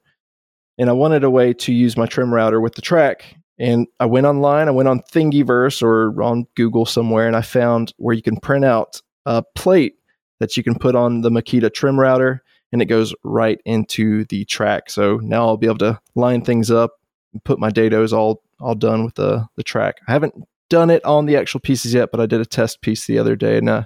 [0.79, 3.37] and I wanted a way to use my trim router with the track.
[3.59, 4.69] And I went online.
[4.69, 8.65] I went on Thingiverse or on Google somewhere, and I found where you can print
[8.65, 9.97] out a plate
[10.41, 14.47] that you can put on the Makita trim router and it goes right into the
[14.47, 14.89] track.
[14.89, 16.93] So now I'll be able to line things up
[17.35, 19.97] and put my dados all all done with the the track.
[20.09, 20.35] I haven't
[20.69, 23.35] done it on the actual pieces yet, but I did a test piece the other
[23.37, 23.85] day and uh,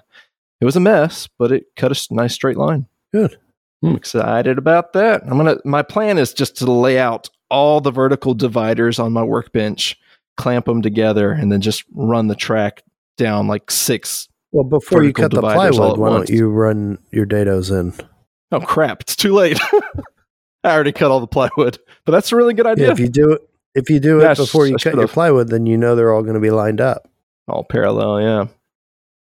[0.60, 2.86] it was a mess, but it cut a nice straight line.
[3.12, 3.38] Good.
[3.82, 5.22] I'm excited about that.
[5.24, 5.56] I'm gonna.
[5.66, 9.98] My plan is just to lay out all the vertical dividers on my workbench,
[10.38, 12.82] clamp them together, and then just run the track
[13.18, 14.26] down like six.
[14.52, 17.92] Well, before you cut the plywood, why don't you run your dados in?
[18.52, 19.02] Oh crap!
[19.02, 19.60] It's too late.
[20.64, 22.90] I already cut all the plywood, but that's a really good Yeah, idea.
[22.92, 23.42] if you do it,
[23.74, 25.12] if you do I it before you I cut your should've.
[25.12, 27.08] plywood, then you know they're all going to be lined up.
[27.48, 28.46] all parallel, yeah.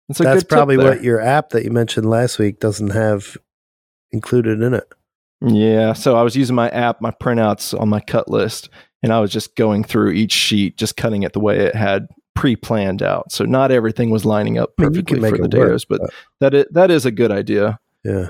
[0.09, 3.37] That's tip probably what your app that you mentioned last week doesn't have
[4.11, 4.91] included in it.
[5.41, 5.93] Yeah.
[5.93, 8.69] So I was using my app, my printouts on my cut list,
[9.03, 12.07] and I was just going through each sheet, just cutting it the way it had
[12.35, 13.31] pre-planned out.
[13.31, 16.01] So not everything was lining up I mean, perfectly can make for the dados, but
[16.01, 16.09] but-
[16.39, 17.79] that is, that is a good idea.
[18.03, 18.29] Yeah.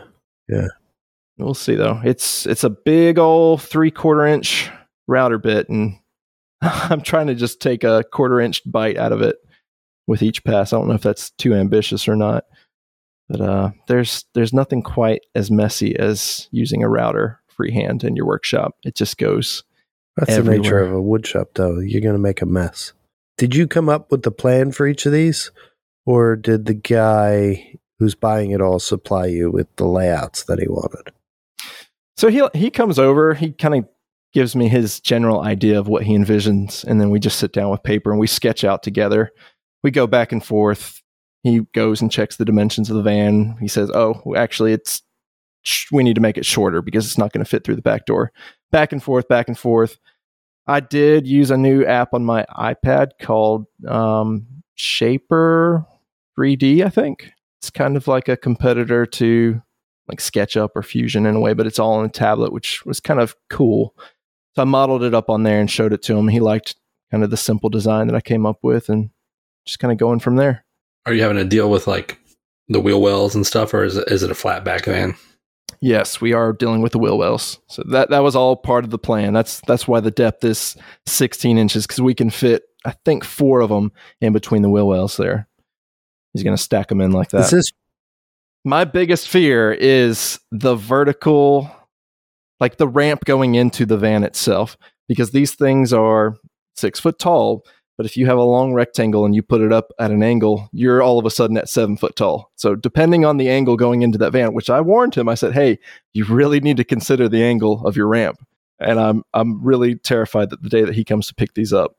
[0.49, 0.67] Yeah.
[1.37, 2.01] We'll see though.
[2.03, 4.69] It's it's a big old three quarter inch
[5.07, 5.97] router bit, and
[6.61, 9.37] I'm trying to just take a quarter inch bite out of it
[10.07, 10.73] with each pass.
[10.73, 12.45] I don't know if that's too ambitious or not,
[13.29, 18.25] but uh, there's there's nothing quite as messy as using a router freehand in your
[18.25, 18.75] workshop.
[18.83, 19.63] It just goes.
[20.17, 21.79] That's the nature of a wood shop, though.
[21.79, 22.91] You're going to make a mess.
[23.37, 25.51] Did you come up with the plan for each of these,
[26.05, 30.67] or did the guy who's buying it all supply you with the layouts that he
[30.67, 31.13] wanted?
[32.17, 33.33] So he he comes over.
[33.33, 33.87] He kind of
[34.33, 37.71] gives me his general idea of what he envisions, and then we just sit down
[37.71, 39.31] with paper and we sketch out together.
[39.83, 41.01] We go back and forth.
[41.43, 43.57] He goes and checks the dimensions of the van.
[43.59, 45.01] He says, "Oh, actually, it's
[45.91, 48.05] we need to make it shorter because it's not going to fit through the back
[48.05, 48.31] door."
[48.71, 49.97] Back and forth, back and forth.
[50.67, 55.83] I did use a new app on my iPad called um, Shaper
[56.37, 56.85] 3D.
[56.85, 59.61] I think it's kind of like a competitor to
[60.07, 62.99] like SketchUp or Fusion in a way, but it's all on a tablet, which was
[62.99, 63.95] kind of cool.
[64.59, 66.27] So I modeled it up on there and showed it to him.
[66.27, 66.75] He liked
[67.11, 69.09] kind of the simple design that I came up with and
[69.65, 70.65] just kind of going from there.
[71.05, 72.19] Are you having to deal with like
[72.67, 75.15] the wheel wells and stuff, or is it, is it a flat back van?
[75.79, 77.61] Yes, we are dealing with the wheel wells.
[77.67, 79.31] So that that was all part of the plan.
[79.31, 83.61] That's that's why the depth is 16 inches because we can fit I think four
[83.61, 85.47] of them in between the wheel wells there.
[86.33, 87.45] He's going to stack them in like that.
[87.45, 87.71] Is this
[88.65, 91.71] My biggest fear is the vertical,
[92.59, 96.35] like the ramp going into the van itself, because these things are
[96.75, 97.65] six foot tall.
[97.97, 100.69] But if you have a long rectangle and you put it up at an angle,
[100.71, 102.49] you're all of a sudden at seven foot tall.
[102.55, 105.53] So depending on the angle going into that van, which I warned him, I said,
[105.53, 105.79] "Hey,
[106.13, 108.39] you really need to consider the angle of your ramp."
[108.79, 111.97] And I'm I'm really terrified that the day that he comes to pick these up,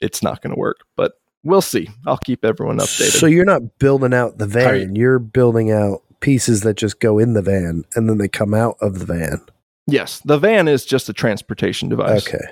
[0.00, 0.84] it's not going to work.
[0.96, 1.88] But we'll see.
[2.06, 3.18] I'll keep everyone updated.
[3.18, 4.94] So you're not building out the van.
[4.94, 8.76] You're building out pieces that just go in the van and then they come out
[8.80, 9.40] of the van.
[9.86, 12.26] Yes, the van is just a transportation device.
[12.26, 12.44] Okay.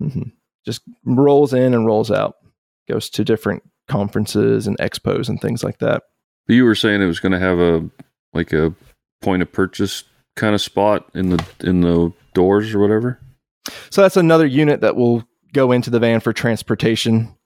[0.00, 0.22] hmm
[0.64, 2.36] Just rolls in and rolls out.
[2.88, 6.02] Goes to different conferences and expos and things like that.
[6.46, 7.88] But you were saying it was going to have a
[8.32, 8.74] like a
[9.22, 10.04] point of purchase
[10.36, 13.20] kind of spot in the in the doors or whatever.
[13.90, 17.36] So that's another unit that will go into the van for transportation.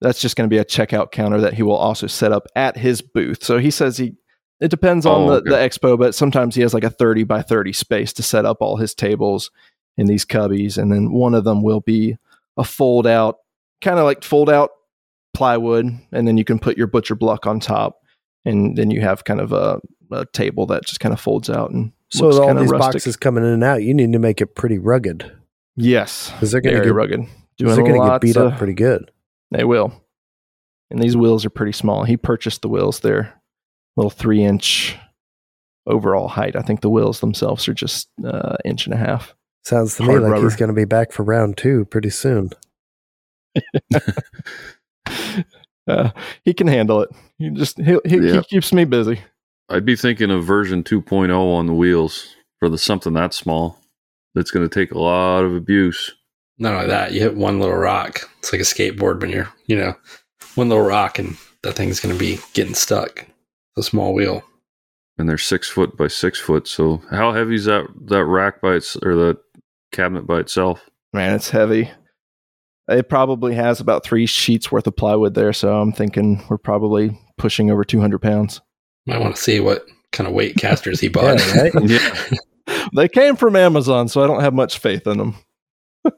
[0.00, 2.76] That's just going to be a checkout counter that he will also set up at
[2.76, 3.42] his booth.
[3.42, 4.14] So he says he
[4.60, 5.50] it depends on Oh, the, okay.
[5.50, 8.58] the expo, but sometimes he has like a 30 by 30 space to set up
[8.60, 9.50] all his tables
[9.96, 10.76] in these cubbies.
[10.78, 12.16] And then one of them will be
[12.56, 13.38] a fold out,
[13.82, 14.70] kind of like fold out
[15.34, 15.86] plywood.
[16.12, 18.02] And then you can put your butcher block on top.
[18.44, 19.80] And then you have kind of a,
[20.10, 22.92] a table that just kind of folds out and So looks all these rustic.
[22.94, 25.30] boxes coming in and out, you need to make it pretty rugged
[25.76, 26.30] Yes.
[26.32, 27.20] because they're going to get rugged.
[27.20, 27.28] 'cause
[27.58, 29.10] Doing they're going to get lots beat of- up pretty good.
[29.50, 29.92] They will.
[30.90, 32.04] And these wheels are pretty small.
[32.04, 33.00] He purchased the wheels.
[33.00, 33.34] They're
[33.98, 34.96] little three inch
[35.86, 36.56] overall height.
[36.56, 39.34] I think the wheels themselves are just uh, inch and a half.
[39.64, 40.44] Sounds to me like rubber.
[40.44, 42.50] he's going to be back for round two pretty soon.
[45.88, 46.10] Uh,
[46.44, 47.08] he can handle it.
[47.38, 49.20] He just he, he, he keeps me busy.
[49.70, 53.78] I'd be thinking of version 2.0 on the wheels for the something that small.
[54.34, 56.14] That's going to take a lot of abuse.
[56.58, 58.20] Not only that, you hit one little rock.
[58.40, 59.96] It's like a skateboard when you're, you know,
[60.56, 63.26] one little rock and that thing's going to be getting stuck.
[63.78, 64.42] It's a small wheel.
[65.18, 66.66] and they're six foot by six foot.
[66.68, 69.38] So how heavy is that that rack by its or that
[69.92, 70.88] cabinet by itself?
[71.12, 71.90] Man, it's heavy.
[72.88, 77.18] It probably has about three sheets worth of plywood there, so I'm thinking we're probably
[77.36, 78.60] pushing over 200 pounds.
[79.10, 81.38] I want to see what kind of weight casters he bought.
[81.38, 81.72] Yeah, right?
[82.68, 85.34] Yeah, They came from Amazon, so I don't have much faith in them.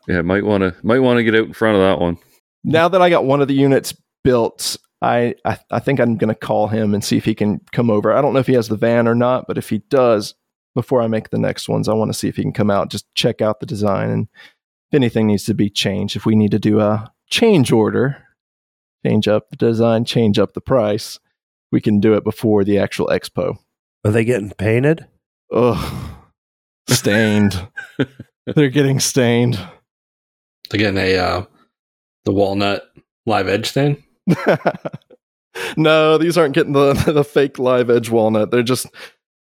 [0.08, 0.22] yeah.
[0.22, 2.18] Might want to might want to get out in front of that one.
[2.64, 6.28] now that I got one of the units built, I I, I think I'm going
[6.28, 8.12] to call him and see if he can come over.
[8.12, 10.34] I don't know if he has the van or not, but if he does,
[10.74, 12.90] before I make the next ones, I want to see if he can come out,
[12.90, 14.28] just check out the design, and
[14.90, 18.24] if anything needs to be changed, if we need to do a change order,
[19.04, 21.18] change up the design, change up the price,
[21.72, 23.56] we can do it before the actual expo.
[24.04, 25.06] Are they getting painted?
[25.52, 26.10] Ugh,
[26.88, 27.68] stained.
[28.46, 29.58] They're getting stained.
[30.70, 31.44] They're getting a uh,
[32.24, 32.84] the walnut
[33.26, 34.02] live edge thing.
[35.76, 38.50] no, these aren't getting the the fake live edge walnut.
[38.50, 38.86] They're just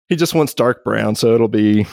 [0.08, 1.86] he just wants dark brown, so it'll be.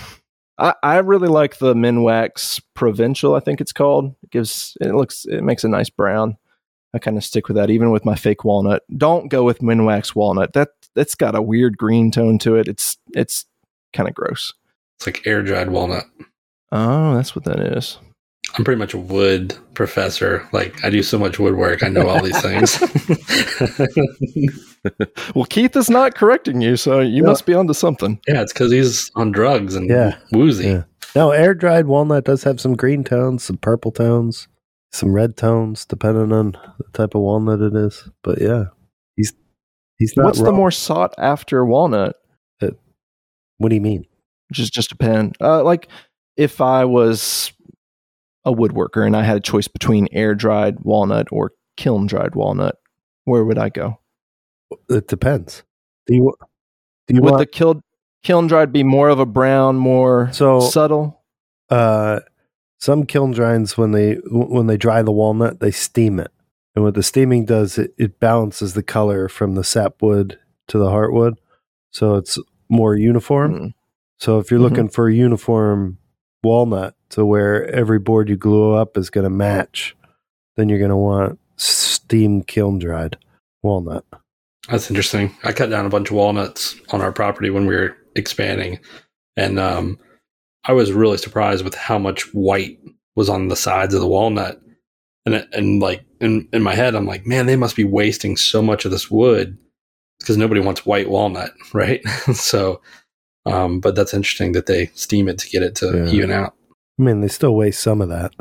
[0.60, 3.36] I, I really like the Minwax Provincial.
[3.36, 4.16] I think it's called.
[4.24, 6.38] It gives it looks it makes a nice brown.
[6.94, 8.82] I kind of stick with that, even with my fake walnut.
[8.96, 10.54] Don't go with Minwax walnut.
[10.54, 12.68] That that's got a weird green tone to it.
[12.68, 13.46] It's it's
[13.94, 14.54] kind of gross.
[14.98, 16.06] It's like air dried walnut.
[16.72, 18.00] Oh, that's what that is.
[18.56, 20.48] I'm pretty much a wood professor.
[20.52, 21.84] Like I do so much woodwork.
[21.84, 22.80] I know all these things.
[25.36, 27.30] Well, Keith is not correcting you, so you No.
[27.30, 28.20] must be onto something.
[28.28, 30.18] yeah, it's because he's on drugs and Yeah.
[30.32, 30.66] woozy.
[30.68, 30.84] Yeah.
[31.16, 34.48] No, air dried walnut does have some green tones, some purple tones,
[34.94, 38.08] some red tones, depending on the type of walnut it is.
[38.24, 38.66] But yeah,
[39.16, 39.34] he's
[39.98, 40.26] he's not.
[40.26, 42.16] What's the more sought after walnut?
[43.60, 44.06] What do you mean?
[44.54, 45.34] Just just a pen.
[45.42, 45.88] Uh, like
[46.38, 47.52] if I was
[48.48, 52.78] a woodworker and I had a choice between air dried walnut or kiln dried walnut,
[53.26, 54.00] where would I go?
[54.90, 55.64] It depends.
[56.08, 56.34] Do you
[57.08, 57.82] do you would want the kiln
[58.24, 61.22] kiln dried be more of a brown, more So- subtle?
[61.70, 62.22] uh
[62.80, 66.32] some kiln dryings when they when they dry the walnut they steam it
[66.76, 70.38] and what the steaming does it, it balances the color from the sapwood
[70.68, 71.34] to the heartwood
[71.92, 72.38] so it's
[72.70, 73.74] more uniform Mm.
[74.20, 74.70] so if you're Mhm.
[74.70, 75.98] looking for a uniform
[76.44, 79.96] walnut to where every board you glue up is going to match
[80.56, 83.18] then you're going to want steam kiln dried
[83.64, 84.06] walnut
[84.70, 85.36] That's interesting.
[85.44, 88.80] I cut down a bunch of walnuts on our property when we were expanding,
[89.38, 89.98] and um,
[90.66, 92.78] I was really surprised with how much white
[93.16, 94.60] was on the sides of the walnut,
[95.26, 98.62] and and like in in my head, I'm like, man, they must be wasting so
[98.62, 99.58] much of this wood
[100.20, 102.06] because nobody wants white walnut, right?
[102.34, 102.82] so,
[103.46, 106.12] um, but that's interesting that they steam it to get it to Yeah.
[106.12, 106.56] even out.
[107.00, 108.34] I mean, they still waste some of that.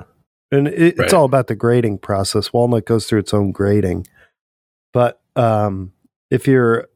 [0.50, 1.04] And it, Right.
[1.04, 2.52] it's all about the grading process.
[2.52, 4.06] Walnut goes through its own grading.
[4.92, 5.92] But um,
[6.30, 6.86] if you're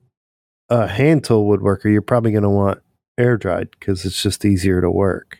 [0.71, 2.81] a hand tool woodworker, you're probably going to want
[3.19, 5.39] air dried because it's just easier to work.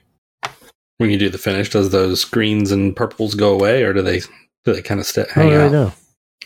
[0.99, 4.19] When you do the finish, does those greens and purples go away, or do they
[4.65, 5.73] do they kind of st- I hang really out?
[5.73, 5.93] know.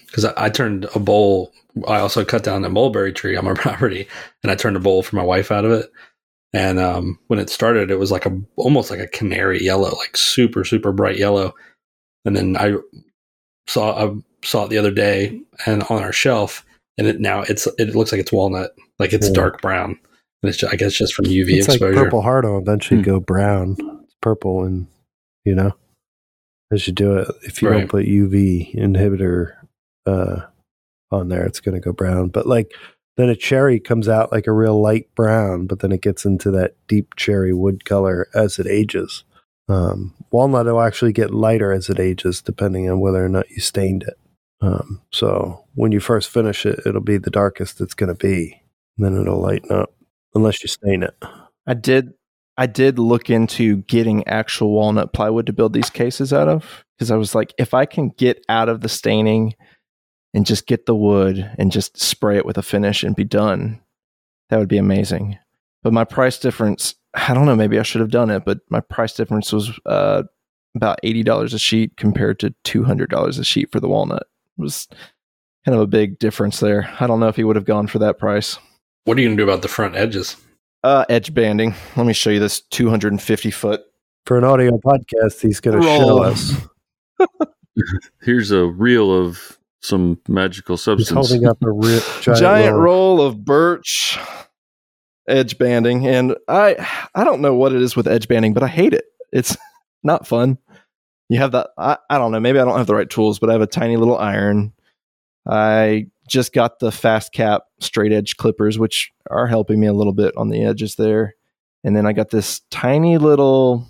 [0.07, 1.53] because I, I turned a bowl.
[1.89, 4.07] I also cut down a mulberry tree on my property,
[4.45, 5.91] and I turned a bowl for my wife out of it.
[6.55, 10.17] And um, when it started, it was like a almost like a canary yellow, like
[10.17, 11.53] super super bright yellow.
[12.25, 12.77] And then I
[13.67, 16.65] saw I saw it the other day and on our shelf,
[16.97, 19.35] and it now it's it looks like it's walnut, like it's Yeah.
[19.35, 19.99] dark brown.
[20.43, 22.05] And it's ju- I guess just from UV It's like exposure.
[22.05, 23.07] purple heart will eventually Hmm.
[23.07, 23.77] go brown.
[24.05, 24.87] It's purple and,
[25.47, 25.73] you know,
[26.71, 27.79] as you do it, if you Right.
[27.81, 29.55] don't put UV inhibitor
[30.07, 30.43] uh,
[31.11, 32.29] on there, it's going to go brown.
[32.29, 32.73] But like,
[33.17, 36.51] then a cherry comes out like a real light brown, but then it gets into
[36.53, 39.25] that deep cherry wood color as it ages.
[39.69, 43.61] Um, walnut will actually get lighter as it ages, depending on whether or not you
[43.61, 44.19] stained it.
[44.61, 48.63] Um, so when you first finish it, it'll be the darkest it's going to be.
[48.97, 49.93] Then it'll lighten up,
[50.35, 51.15] unless you stain it.
[51.67, 52.15] I did
[52.57, 57.11] I did look into getting actual walnut plywood to build these cases out of because
[57.11, 59.55] I was like, if I can get out of the staining
[60.35, 63.81] and just get the wood and just spray it with a finish and be done,
[64.51, 65.39] that would be amazing.
[65.83, 68.81] But my price difference, I don't know, maybe I should have done it, but my
[68.81, 70.25] price difference was uh,
[70.75, 74.25] about eighty dollars a sheet compared to two hundred dollars a sheet for the walnut.
[74.59, 74.89] It was
[75.65, 76.95] kind of a big difference there.
[77.01, 78.59] I don't know if he would have gone for that price.
[79.05, 80.37] what are you gonna do about the front edges?
[80.83, 81.75] Uh, edge banding.
[81.97, 83.81] Let me show you this 250 foot.
[84.27, 86.53] For an audio podcast, he's going to show us.
[88.23, 91.11] Here's a reel of some magical He's substance.
[91.11, 93.17] holding up a real giant, Giant, roll.
[93.19, 94.19] roll of birch
[95.29, 96.77] edge banding, and I
[97.15, 99.05] I don't know what it is with edge banding, but I hate it.
[99.33, 99.57] It's
[100.03, 100.59] not fun.
[101.29, 101.71] You have that.
[101.79, 102.41] I, I don't know.
[102.41, 104.73] Maybe I don't have the right tools, but I have a tiny little iron.
[105.47, 110.35] I just got the FastCap straight edge clippers, which are helping me a little bit
[110.37, 111.35] on the edges there.
[111.83, 113.87] And then I got this tiny little.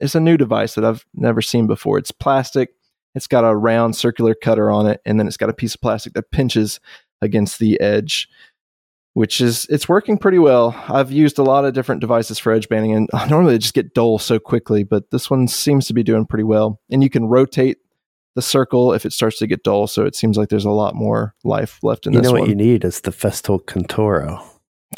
[0.00, 1.98] It's a new device that I've never seen before.
[1.98, 2.70] It's plastic.
[3.14, 5.80] It's got a round circular cutter on it, and then it's got a piece of
[5.80, 6.80] plastic that pinches
[7.20, 8.28] against the edge,
[9.14, 10.74] which is it's working pretty well.
[10.88, 13.94] I've used a lot of different devices for edge banding, and normally they just get
[13.94, 16.80] dull so quickly, but this one seems to be doing pretty well.
[16.90, 17.78] And you can rotate
[18.34, 20.94] the circle if it starts to get dull, so it seems like there's a lot
[20.94, 22.22] more life left in this.
[22.26, 24.42] You know what you need is the Festool Conturo.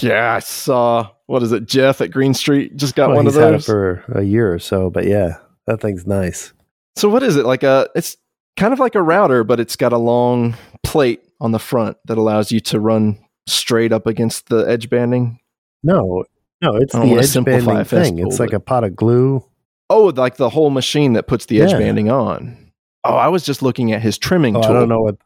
[0.01, 1.67] yeah, I saw what is it?
[1.67, 3.67] Jeff at Green Street just got Well, one of he's had it those.
[3.67, 6.53] for a year or so, but yeah, that thing's nice.
[6.97, 7.89] So what is it like a?
[7.95, 8.17] It's
[8.57, 12.19] kind of like a router, but it's got a long plate on the front that
[12.19, 15.41] allows you to run straight up against the edge banding.
[15.83, 16.25] No,
[16.63, 18.19] no, it's the edge banding thing.
[18.21, 19.45] It's like a pot of glue.
[19.91, 22.57] Oh, like the whole machine that puts the edge banding on.
[23.05, 24.71] Oh, I was just looking at his trimming Oh, tool.
[24.71, 25.17] I don't know what.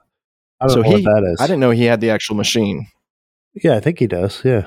[0.60, 1.40] I don't So know he- what that is.
[1.40, 2.88] I didn't know he had the actual machine.
[3.54, 4.42] Yeah, I think he does.
[4.44, 4.66] Yeah,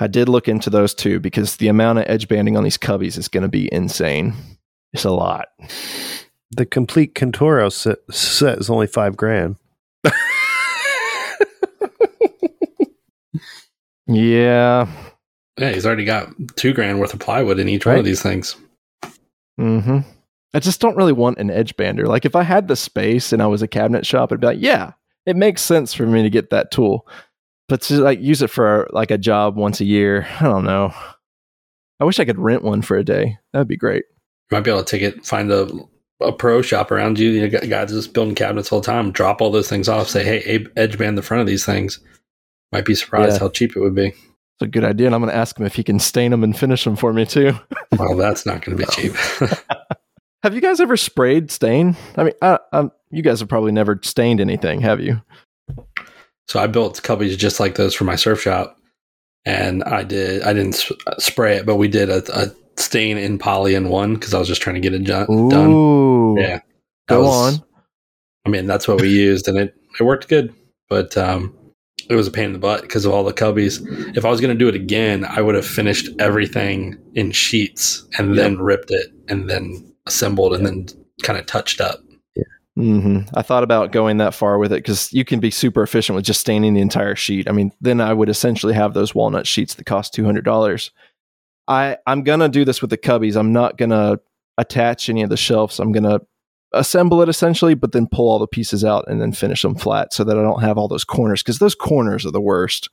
[0.00, 3.18] I did look into those too because the amount of edge banding on these cubbies
[3.18, 4.32] is going to be insane.
[4.94, 5.48] It's a lot.
[6.56, 9.56] The complete Conturo set, set is only five grand.
[14.06, 14.86] Yeah.
[15.58, 18.56] Yeah, he's already got two grand worth of plywood in each one of these things.
[19.60, 19.98] Mm-hmm.
[20.54, 22.06] I just don't really want an edge bander.
[22.06, 24.60] Like if I had the space and I was a cabinet shop, I'd be like,
[24.60, 24.92] yeah,
[25.26, 27.06] it makes sense for me to get that tool.
[27.68, 30.94] But to like use it for like a job once a year, I don't know.
[32.00, 33.38] I wish I could rent one for a day.
[33.52, 34.04] That'd be great.
[34.50, 35.68] You might be able to take it, find a
[36.20, 37.30] a pro shop around you.
[37.30, 39.12] You got guys just building cabinets all the time.
[39.12, 40.08] Drop all those things off.
[40.08, 42.00] Say, hey, edge band the front of these things.
[42.72, 43.38] Might be surprised Yeah.
[43.40, 44.08] how cheap it would be.
[44.08, 45.06] It's a good idea.
[45.06, 47.12] And I'm going to ask him if he can stain them and finish them for
[47.12, 47.52] me too.
[47.98, 49.12] Well, that's not going to be cheap.
[50.42, 51.96] have you guys ever sprayed stain?
[52.16, 52.58] I mean, I,
[53.10, 55.22] you guys have probably never stained anything, have you?
[56.48, 58.78] so I built cubbies just like those for my surf shop,
[59.46, 60.42] and I did.
[60.42, 63.88] I didn't s- uh, spray it, but we did a, a stain in poly in
[63.88, 65.30] one because I was just trying to get it done.
[65.30, 66.36] Ooh.
[66.38, 66.60] Yeah,
[67.08, 67.64] Go was- on.
[68.46, 70.54] I mean, that's what we used, and it it worked good.
[70.88, 71.52] But um,
[72.08, 73.80] it was a pain in the butt because of all the cubbies.
[74.16, 78.06] If I was going to do it again, I would have finished everything in sheets
[78.18, 80.86] and then ripped it and then assembled and then
[81.24, 81.98] kind of touched up.
[82.76, 86.14] hmm I thought about going that far with it because you can be super efficient
[86.14, 87.48] with just staining the entire sheet.
[87.48, 90.92] I mean, then I would essentially have those walnut sheets that cost two hundred dollars.
[91.68, 93.36] I I'm gonna do this with the cubbies.
[93.36, 94.18] I'm not gonna
[94.58, 96.20] attach any of the shelves, I'm gonna
[96.72, 100.12] assemble it essentially, but then pull all the pieces out and then finish them flat
[100.12, 102.90] so that I don't have all those corners because those corners are the worst.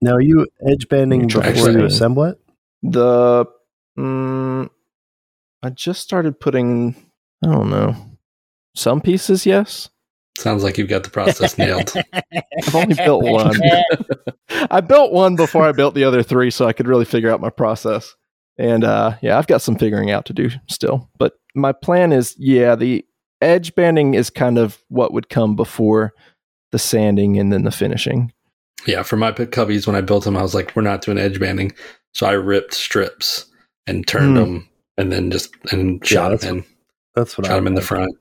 [0.00, 2.38] Now, are you edge banding before you assemble it?
[2.82, 3.46] The
[3.98, 4.68] mm,
[5.62, 6.94] I just started putting
[7.44, 7.96] I don't know
[8.74, 9.88] some pieces, yes.
[10.38, 11.92] Sounds like you've got the process nailed.
[12.12, 13.56] I've only built one.
[14.70, 17.40] I built one before I built the other three, so I could really figure out
[17.40, 18.14] my process.
[18.58, 21.10] And uh, yeah, I've got some figuring out to do still.
[21.18, 23.04] But my plan is, yeah, the
[23.40, 26.12] edge banding is kind of what would come before
[26.72, 28.32] the sanding and then the finishing.
[28.86, 31.18] Yeah, for my pit cubbies, when I built them, I was like, we're not doing
[31.18, 31.72] edge banding.
[32.14, 33.46] So I ripped strips
[33.86, 34.42] and turned Hmm.
[34.42, 34.68] them
[34.98, 36.64] and then just and shot that's them in,
[37.14, 38.14] That's what shot I them in the front.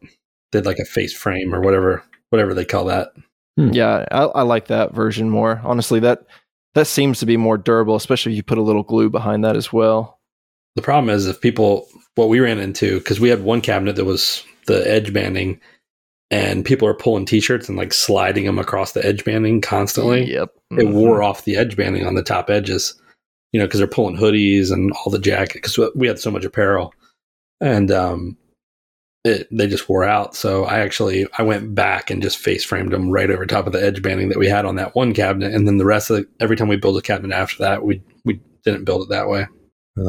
[0.56, 3.10] Did like a face frame or whatever, whatever they call that.
[3.58, 5.60] Yeah, I, I like that version more.
[5.64, 6.26] Honestly, that
[6.76, 9.56] that seems to be more durable, especially if you put a little glue behind that
[9.58, 10.20] as well.
[10.76, 14.06] The problem is if people, what we ran into, because we had one cabinet that
[14.06, 15.60] was the edge banding,
[16.32, 20.32] and people are pulling t-shirts and like sliding them across the edge banding constantly.
[20.32, 20.54] Yep.
[20.72, 20.94] It Mhm.
[20.94, 22.94] wore off the edge banding on the top edges,
[23.52, 25.62] you know, because they're pulling hoodies and all the jacket.
[25.64, 26.94] Because we had so much apparel,
[27.62, 28.38] and um,
[29.26, 30.36] it they just wore out.
[30.36, 33.74] So I actually I went back and just face framed them right over top of
[33.74, 36.18] the edge banding that we had on that one cabinet, and then the rest of
[36.18, 39.28] the, every time we build a cabinet after that, we we didn't build it that
[39.28, 39.48] way.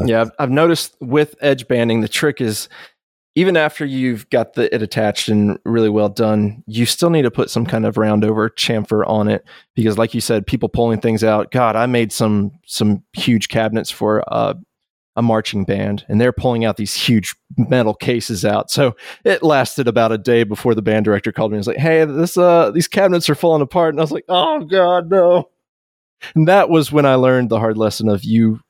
[0.04, 2.68] Yeah, I've, I've noticed with edge banding, the trick is
[3.36, 7.30] even after you've got the it attached and really well done, you still need to
[7.30, 9.44] put some kind of round over chamfer on it
[9.74, 11.52] because, like you said, people pulling things out.
[11.52, 14.54] God, I made some some huge cabinets for uh,
[15.16, 18.70] a marching band, and they're pulling out these huge metal cases out.
[18.70, 18.94] So
[19.24, 22.04] it lasted about a day before the band director called me and was like, "Hey,
[22.04, 25.48] this uh these cabinets are falling apart," and I was like, "Oh God, no."
[26.34, 28.60] And that was when I learned the hard lesson of you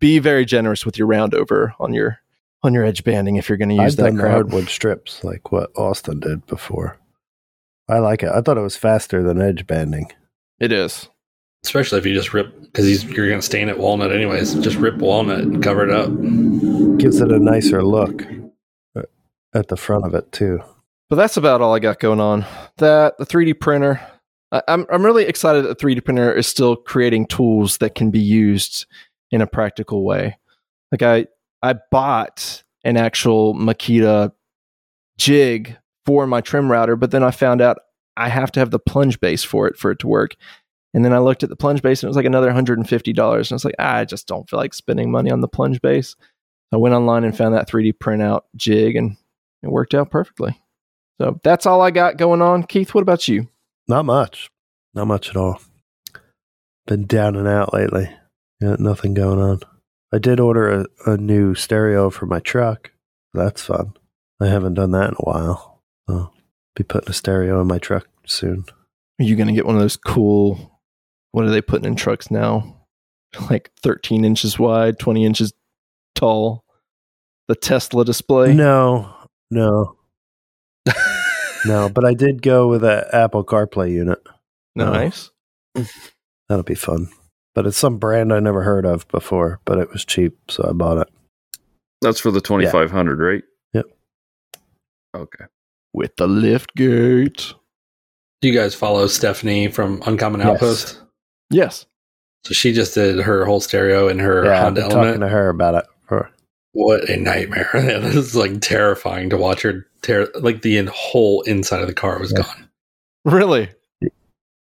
[0.00, 2.18] be very generous with your round over on your
[2.62, 4.32] on your edge banding if you're going to use I've that done crap.
[4.32, 6.98] hardwood strips like what Austin did before.
[7.88, 8.30] I like it.
[8.30, 10.12] I thought it was faster than edge banding.
[10.58, 11.08] It is.
[11.64, 14.54] Especially if you just rip because you're going to stain it walnut anyways.
[14.54, 16.08] Just rip walnut and cover it up.
[16.98, 18.24] Gives it a nicer look
[18.96, 19.02] uh,
[19.54, 20.60] at the front of it too.
[21.10, 22.46] But that's about all I got going on.
[22.78, 24.00] That the 3D printer.
[24.52, 28.10] I, I'm I'm really excited that the 3D printer is still creating tools that can
[28.10, 28.86] be used
[29.30, 30.38] in a practical way.
[30.92, 31.26] Like I
[31.62, 34.32] I bought an actual Makita
[35.18, 37.78] jig for my trim router, but then I found out
[38.16, 40.36] I have to have the plunge base for it for it to work.
[40.92, 43.08] And then I looked at the plunge base and it was like another $150.
[43.08, 45.80] And I was like, ah, I just don't feel like spending money on the plunge
[45.80, 46.16] base.
[46.72, 49.16] I went online and found that 3D printout jig and
[49.62, 50.60] it worked out perfectly.
[51.20, 52.62] So that's all I got going on.
[52.64, 53.48] Keith, what about you?
[53.86, 54.50] Not much.
[54.94, 55.60] Not much at all.
[56.86, 58.10] Been down and out lately.
[58.60, 59.60] Yeah, nothing going on.
[60.12, 62.90] I did order a, a new stereo for my truck.
[63.32, 63.92] That's fun.
[64.40, 65.82] I haven't done that in a while.
[66.08, 66.32] So
[66.74, 68.64] be putting a stereo in my truck soon.
[69.20, 70.79] Are you going to get one of those cool,
[71.32, 72.76] what are they putting in trucks now?
[73.48, 75.52] Like 13 inches wide, 20 inches
[76.16, 76.64] tall.
[77.46, 78.52] The Tesla display.
[78.54, 79.14] No,
[79.52, 79.96] no,
[81.64, 81.88] no.
[81.94, 84.18] But I did go with an Apple CarPlay unit.
[84.74, 85.30] Nice.
[86.48, 87.08] That'll be fun.
[87.54, 90.72] But it's some brand I never heard of before, but it was cheap, so I
[90.72, 91.08] bought it.
[92.02, 93.44] That's for the 2500, right?
[93.74, 93.86] Yep.
[95.16, 95.44] Okay.
[95.92, 97.54] With the lift gate.
[98.40, 100.94] Do you guys follow Stephanie from Uncommon Outpost?
[100.94, 101.06] Yes.
[101.52, 105.06] So she just did her whole stereo in her yeah, I've Honda been Element.
[105.08, 105.84] talking to her about it.
[106.08, 106.30] For,
[106.72, 107.68] What a nightmare!
[107.74, 110.28] this is like terrifying to watch her tear.
[110.34, 112.42] Like the in- whole inside of the car was Yeah.
[112.44, 112.68] gone.
[113.26, 113.68] Really?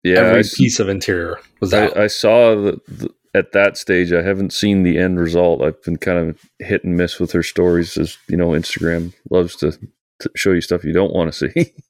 [0.02, 1.96] Yeah, Every s- piece of interior was out.
[1.96, 4.12] I, I saw the, the, at that stage.
[4.12, 5.60] I haven't seen the end result.
[5.62, 9.56] I've been kind of hit and miss with her stories, as you know, Instagram loves
[9.56, 9.72] to,
[10.20, 11.72] to show you stuff you don't want to see.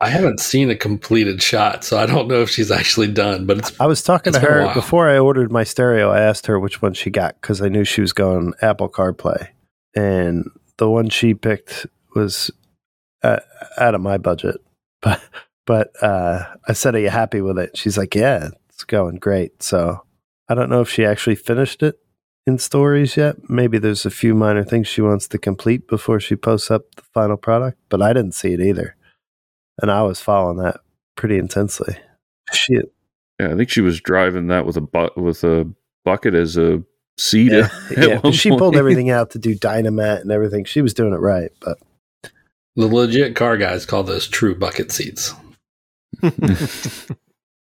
[0.00, 3.46] I haven't seen a completed shot, so I don't know if she's actually done.
[3.46, 6.10] But it's I was talking to her before I ordered my stereo.
[6.10, 9.48] I asked her which one she got because I knew she was going Apple CarPlay,
[9.94, 12.50] and the one she picked was
[13.22, 13.40] uh,
[13.78, 14.56] out of my budget.
[15.04, 15.22] But
[15.66, 19.62] but uh, I said, "Are you happy with it?" She's like, "Yeah, it's going great."
[19.62, 20.02] So
[20.48, 21.98] I don't know if she actually finished it
[22.46, 23.50] in stories yet.
[23.50, 27.02] Maybe there's a few minor things she wants to complete before she posts up the
[27.02, 27.78] final product.
[27.90, 28.96] But I didn't see it either,
[29.80, 30.80] and I was following that
[31.16, 31.96] pretty intensely.
[32.52, 32.74] She
[33.40, 35.70] yeah, I think she was driving that with a bu- with a
[36.04, 36.82] bucket as a
[37.18, 37.52] seat.
[37.52, 38.18] yeah, yeah.
[38.20, 40.64] one She pulled everything out to do dynamite and everything.
[40.64, 41.78] She was doing it right, but
[42.76, 45.34] the legit car guys call those true bucket seats.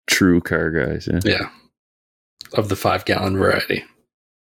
[0.06, 1.08] True car guys.
[1.10, 1.20] Yeah.
[1.24, 1.50] Yeah,
[2.54, 3.84] of the five gallon variety.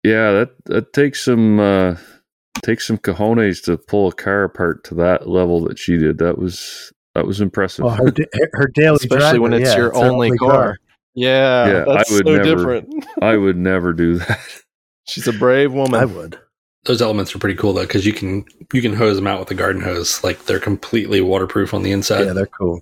[0.04, 1.96] Yeah, that that takes some uh,
[2.62, 6.18] Takes some cojones to pull a car apart to that level that she did.
[6.18, 7.86] That was that was impressive.
[7.86, 10.78] Well, her, da- her daily Especially when it's yeah, your her only car.
[11.16, 13.06] Yeah, Yeah, I that's would so never- different.
[13.22, 14.40] I would never do that.
[15.08, 16.00] She's a brave woman.
[16.00, 16.40] I would.
[16.86, 19.52] Those elements are pretty cool though, because you can you can hose them out with
[19.52, 20.24] a garden hose.
[20.24, 22.26] Like they're completely waterproof on the inside.
[22.26, 22.82] yeah, they're cool.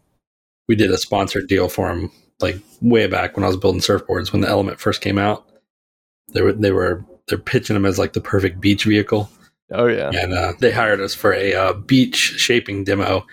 [0.68, 4.32] we did a sponsored deal for them like way back when I was building surfboards
[4.32, 5.48] when the Element first came out.
[6.34, 9.30] They were they were they're pitching them as like the perfect beach vehicle,
[9.72, 10.12] oh yeah.
[10.14, 13.26] and uh, they hired us for a uh, beach shaping demo,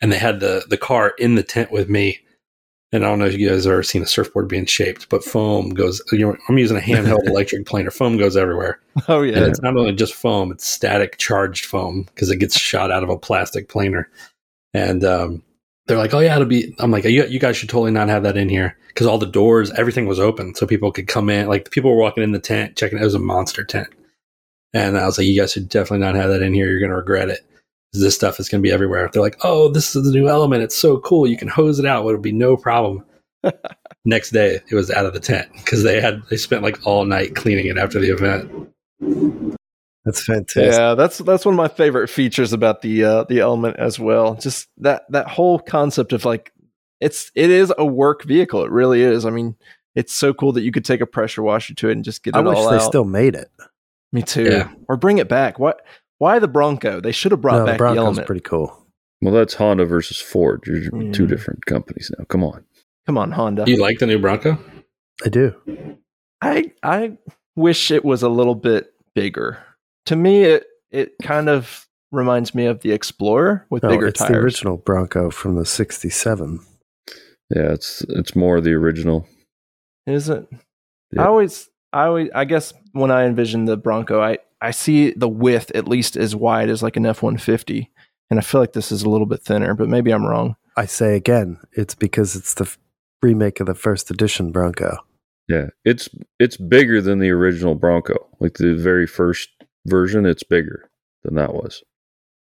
[0.00, 2.20] and they had the the car in the tent with me.
[2.90, 5.22] And I don't know if you guys have ever seen a surfboard being shaped, but
[5.22, 6.00] foam goes.
[6.10, 7.90] You know, I'm using a handheld electric planer.
[7.90, 8.80] Foam goes everywhere.
[9.08, 12.58] Oh yeah, And it's not only just foam, it's static charged foam because it gets
[12.58, 14.10] shot out of a plastic planer.
[14.72, 15.42] And um,
[15.88, 16.74] they're like, oh, yeah, it'll be.
[16.78, 19.26] I'm like, you, you guys should totally not have that in here because all the
[19.26, 20.54] doors, everything was open.
[20.54, 21.48] So people could come in.
[21.48, 22.98] Like, people were walking in the tent, checking.
[22.98, 23.88] It was a monster tent.
[24.74, 26.68] And I was like, you guys should definitely not have that in here.
[26.68, 27.40] You're going to regret it.
[27.92, 29.08] 'Cause This stuff is going to be everywhere.
[29.12, 30.62] They're like, oh, this is the new element.
[30.62, 31.26] It's so cool.
[31.26, 32.06] You can hose it out.
[32.06, 33.04] It'll be no problem.
[34.04, 37.04] Next day, it was out of the tent because they had they spent like all
[37.04, 38.68] night cleaning it after the event.
[40.04, 40.72] That's fantastic.
[40.72, 44.34] Yeah, that's that's one of my favorite features about the uh, the element as well.
[44.34, 46.52] Just that that whole concept of like
[47.00, 48.64] it's it is a work vehicle.
[48.64, 49.26] It really is.
[49.26, 49.56] I mean,
[49.94, 52.34] it's so cool that you could take a pressure washer to it and just get
[52.34, 53.50] it I wish all they still made it.
[54.12, 54.44] Me too.
[54.44, 54.70] Yeah.
[54.88, 55.58] Or bring it back.
[55.58, 55.82] What?
[56.18, 57.00] Why the Bronco?
[57.00, 58.26] They should have brought no, back the, Bronco's element.
[58.26, 58.86] pretty cool.
[59.20, 60.62] Well, that's Honda versus Ford.
[60.66, 62.24] You're two different companies now.
[62.26, 62.64] Come on.
[63.06, 63.64] Come on, Honda.
[63.66, 64.58] You like the new Bronco?
[65.24, 65.54] I do.
[66.40, 67.18] I I
[67.56, 69.58] wish it was a little bit bigger.
[70.06, 74.20] To me, it it kind of reminds me of the Explorer with No, bigger it's
[74.20, 74.30] tires.
[74.30, 76.60] the original Bronco from the '67.
[77.54, 79.26] Yeah, it's it's more the original.
[80.06, 80.46] Is it?
[81.12, 81.22] Yeah.
[81.22, 85.28] I always, I always, I guess when I envision the Bronco, I I see the
[85.28, 87.90] width at least as wide as like an F one fifty,
[88.30, 90.56] and I feel like this is a little bit thinner, but maybe I'm wrong.
[90.76, 92.78] I say again, it's because it's the f-
[93.22, 94.96] remake of the first edition Bronco.
[95.48, 98.28] Yeah, it's it's bigger than the original Bronco.
[98.40, 99.48] Like the very first
[99.86, 100.90] version, it's bigger
[101.24, 101.82] than that was.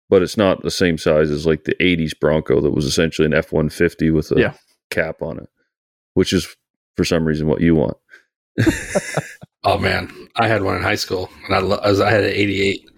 [0.09, 3.31] But it's not the same size as like the 80s Bronco that was essentially an
[3.31, 4.53] F150 with a Yeah.
[4.91, 5.49] cap on it,
[6.13, 6.47] which is
[6.95, 7.97] for some reason what you want.
[9.65, 12.23] Oh man, I had one in high school, and I, lo- I, was, I had
[12.23, 12.89] an '88.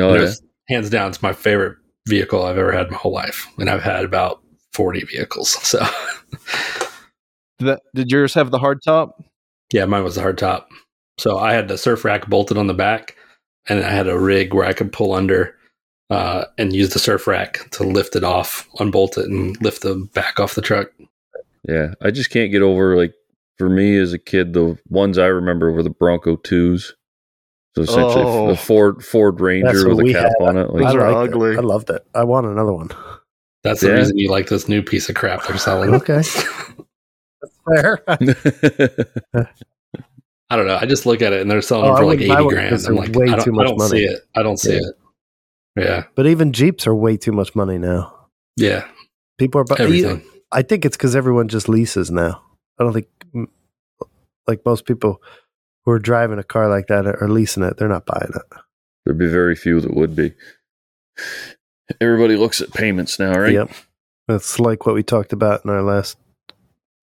[0.00, 0.20] Oh, yeah.
[0.22, 1.76] was hands down, it's my favorite
[2.08, 4.40] vehicle I've ever had in my whole life, and I've had about
[4.72, 5.56] 40 vehicles.
[5.64, 5.86] So
[7.58, 9.22] Did, that, did yours have the hard top?
[9.72, 10.68] yeah, mine was the hard top.
[11.18, 13.16] So I had the surf rack bolted on the back,
[13.68, 15.54] and I had a rig where I could pull under
[16.10, 20.08] uh, and use the surf rack to lift it off, unbolt it, and lift the
[20.14, 20.88] back off the truck.
[21.68, 23.14] Yeah, I just can't get over like
[23.58, 26.94] for me as a kid, the ones I remember were the Bronco twos.
[27.76, 28.48] So essentially, Oh.
[28.48, 30.48] the Ford Ford Ranger with a cap had.
[30.48, 30.68] on it.
[30.72, 31.36] Those Like, are I liked it.
[31.36, 31.56] ugly.
[31.56, 32.06] I loved it.
[32.14, 32.90] I want another one.
[33.64, 35.94] That's the reason you like this new piece of crap they're selling.
[35.94, 36.22] Okay.
[37.42, 38.04] That's fair.
[40.50, 40.76] I don't know.
[40.76, 42.74] I just look at it and they're selling Oh, them I for like 80 grand.
[42.76, 43.90] I'm they're like, way I don't, too I much don't money.
[43.90, 44.20] see it.
[44.36, 44.78] I don't see Yeah.
[44.78, 44.94] it.
[45.76, 46.04] Yeah.
[46.14, 48.14] but even Jeeps are way too much money now.
[48.56, 48.84] Yeah.
[49.38, 49.64] People are.
[49.64, 49.80] buying.
[49.80, 50.22] Everything.
[50.52, 52.40] I think it's because everyone just leases now.
[52.78, 53.08] I don't think,
[54.46, 55.22] like most people
[55.84, 57.76] who are driving a car like that are leasing it.
[57.76, 58.58] They're not buying it.
[59.04, 60.32] There'd be very few that would be.
[62.00, 63.52] Everybody looks at payments now, right?
[63.52, 63.70] Yep.
[64.26, 66.16] That's like what we talked about in our last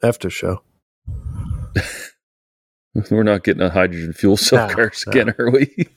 [0.03, 0.63] after show.
[3.11, 5.11] We're not getting a hydrogen fuel cell No, cars no.
[5.11, 5.87] again, are we?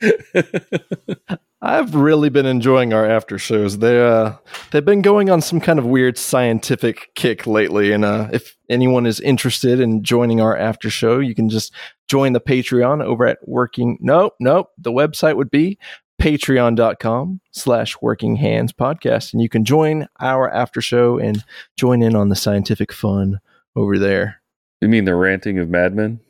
[1.64, 3.78] I've really been enjoying our after shows.
[3.78, 4.34] They uh,
[4.70, 9.06] they've been going on some kind of weird scientific kick lately, and uh, if anyone
[9.06, 11.72] is interested in joining our after show, you can just
[12.06, 13.96] join the Patreon over at Working.
[14.02, 14.72] Nope, nope.
[14.76, 15.78] The website would be
[16.20, 21.42] patreon.com slash working hands podcast and you can join our after show and
[21.76, 23.40] join in on the scientific fun
[23.74, 24.40] over there
[24.80, 26.20] you mean the ranting of madmen?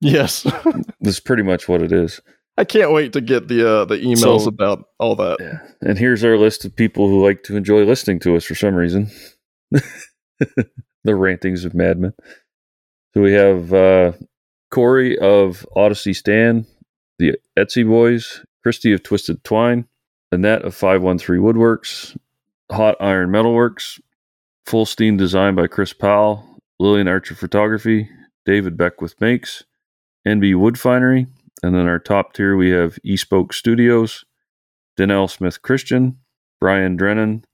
[0.00, 0.44] yes
[1.00, 2.20] That's pretty much what it is.
[2.58, 5.58] I can't wait to get the uh the emails So- about all that Yeah.
[5.80, 8.74] And here's our list of people who like to enjoy listening to us for some
[8.74, 9.10] reason.
[11.04, 12.12] the rantings of madmen.
[13.14, 14.12] So we have uh,
[14.70, 16.66] Corey of Odyssey Stan,
[17.18, 19.86] the Etsy Boys, Christy of Twisted Twine,
[20.32, 22.16] Annette of 513 Woodworks,
[22.70, 24.00] Hot Iron Metalworks,
[24.66, 26.44] Full Steam Design by Chris Powell,
[26.78, 28.08] Lillian Archer Photography,
[28.44, 29.64] David Beckwith Makes,
[30.26, 31.26] NB Wood Finery,
[31.62, 34.24] and then our top tier we have Espoke Studios,
[34.98, 36.18] Danelle Smith Christian,
[36.60, 37.44] Brian Drennan,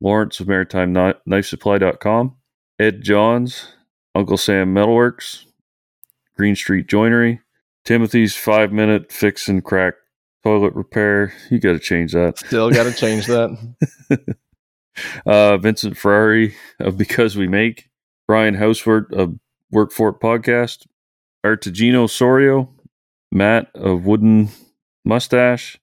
[0.00, 2.36] Lawrence of Maritime Kni- KnifeSupply.com,
[2.78, 3.72] Ed Johns,
[4.14, 5.44] Uncle Sam Metalworks,
[6.36, 7.40] Green Street Joinery,
[7.84, 9.94] Timothy's Five Minute Fix and Crack
[10.42, 11.32] toilet repair.
[11.50, 12.38] You got to change that.
[12.38, 14.36] Still got to change that.
[15.26, 17.88] uh, Vincent Ferrari of Because We Make,
[18.26, 19.38] Brian Houseford of
[19.70, 20.86] Work For Podcast,
[21.44, 22.68] Artigino Sorio,
[23.32, 24.48] Matt of Wooden
[25.06, 25.78] Mustache,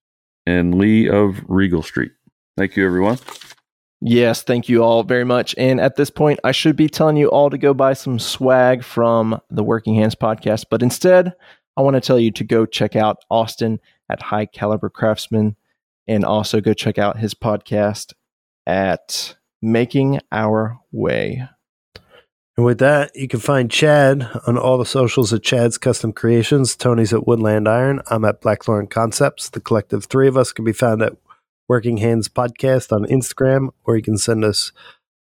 [0.45, 2.11] and Lee of Regal Street.
[2.57, 3.17] Thank you, everyone.
[4.01, 5.55] Yes, thank you all very much.
[5.57, 8.83] And at this point, I should be telling you all to go buy some swag
[8.83, 11.33] from the Working Hands podcast, but instead,
[11.77, 13.79] I want to tell you to go check out Austin
[14.09, 15.55] at High Caliber Craftsman
[16.05, 18.13] and also go check out his podcast
[18.67, 21.47] at Making Our Way.
[22.56, 26.76] And with that, you can find Chad on all the socials at Chad's Custom Creations.
[26.76, 28.01] Tony's at Woodland Iron.
[28.12, 29.49] I'm at Blackthorn Concepts.
[29.49, 31.14] The collective three of us can be found at
[31.68, 34.72] Working Hands Podcast on Instagram, or you can send us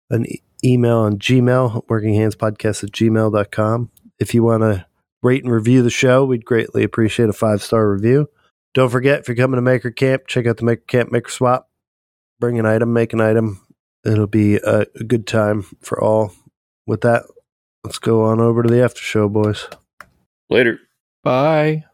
[0.08, 3.90] an e- email on Gmail, workinghandspodcast at gmail.com.
[4.20, 4.86] If you want to
[5.22, 8.28] rate and review the show, we'd greatly appreciate a five star review.
[8.72, 11.68] Don't forget, if you're coming to Maker Camp, check out the Maker Camp Maker Swap.
[12.38, 13.66] Bring an item, make an item.
[14.04, 16.32] It'll be a, a good time for all.
[16.86, 17.24] With that,
[17.82, 19.68] let's go on over to the after show, boys.
[20.48, 20.78] Later.
[21.24, 21.85] Bye.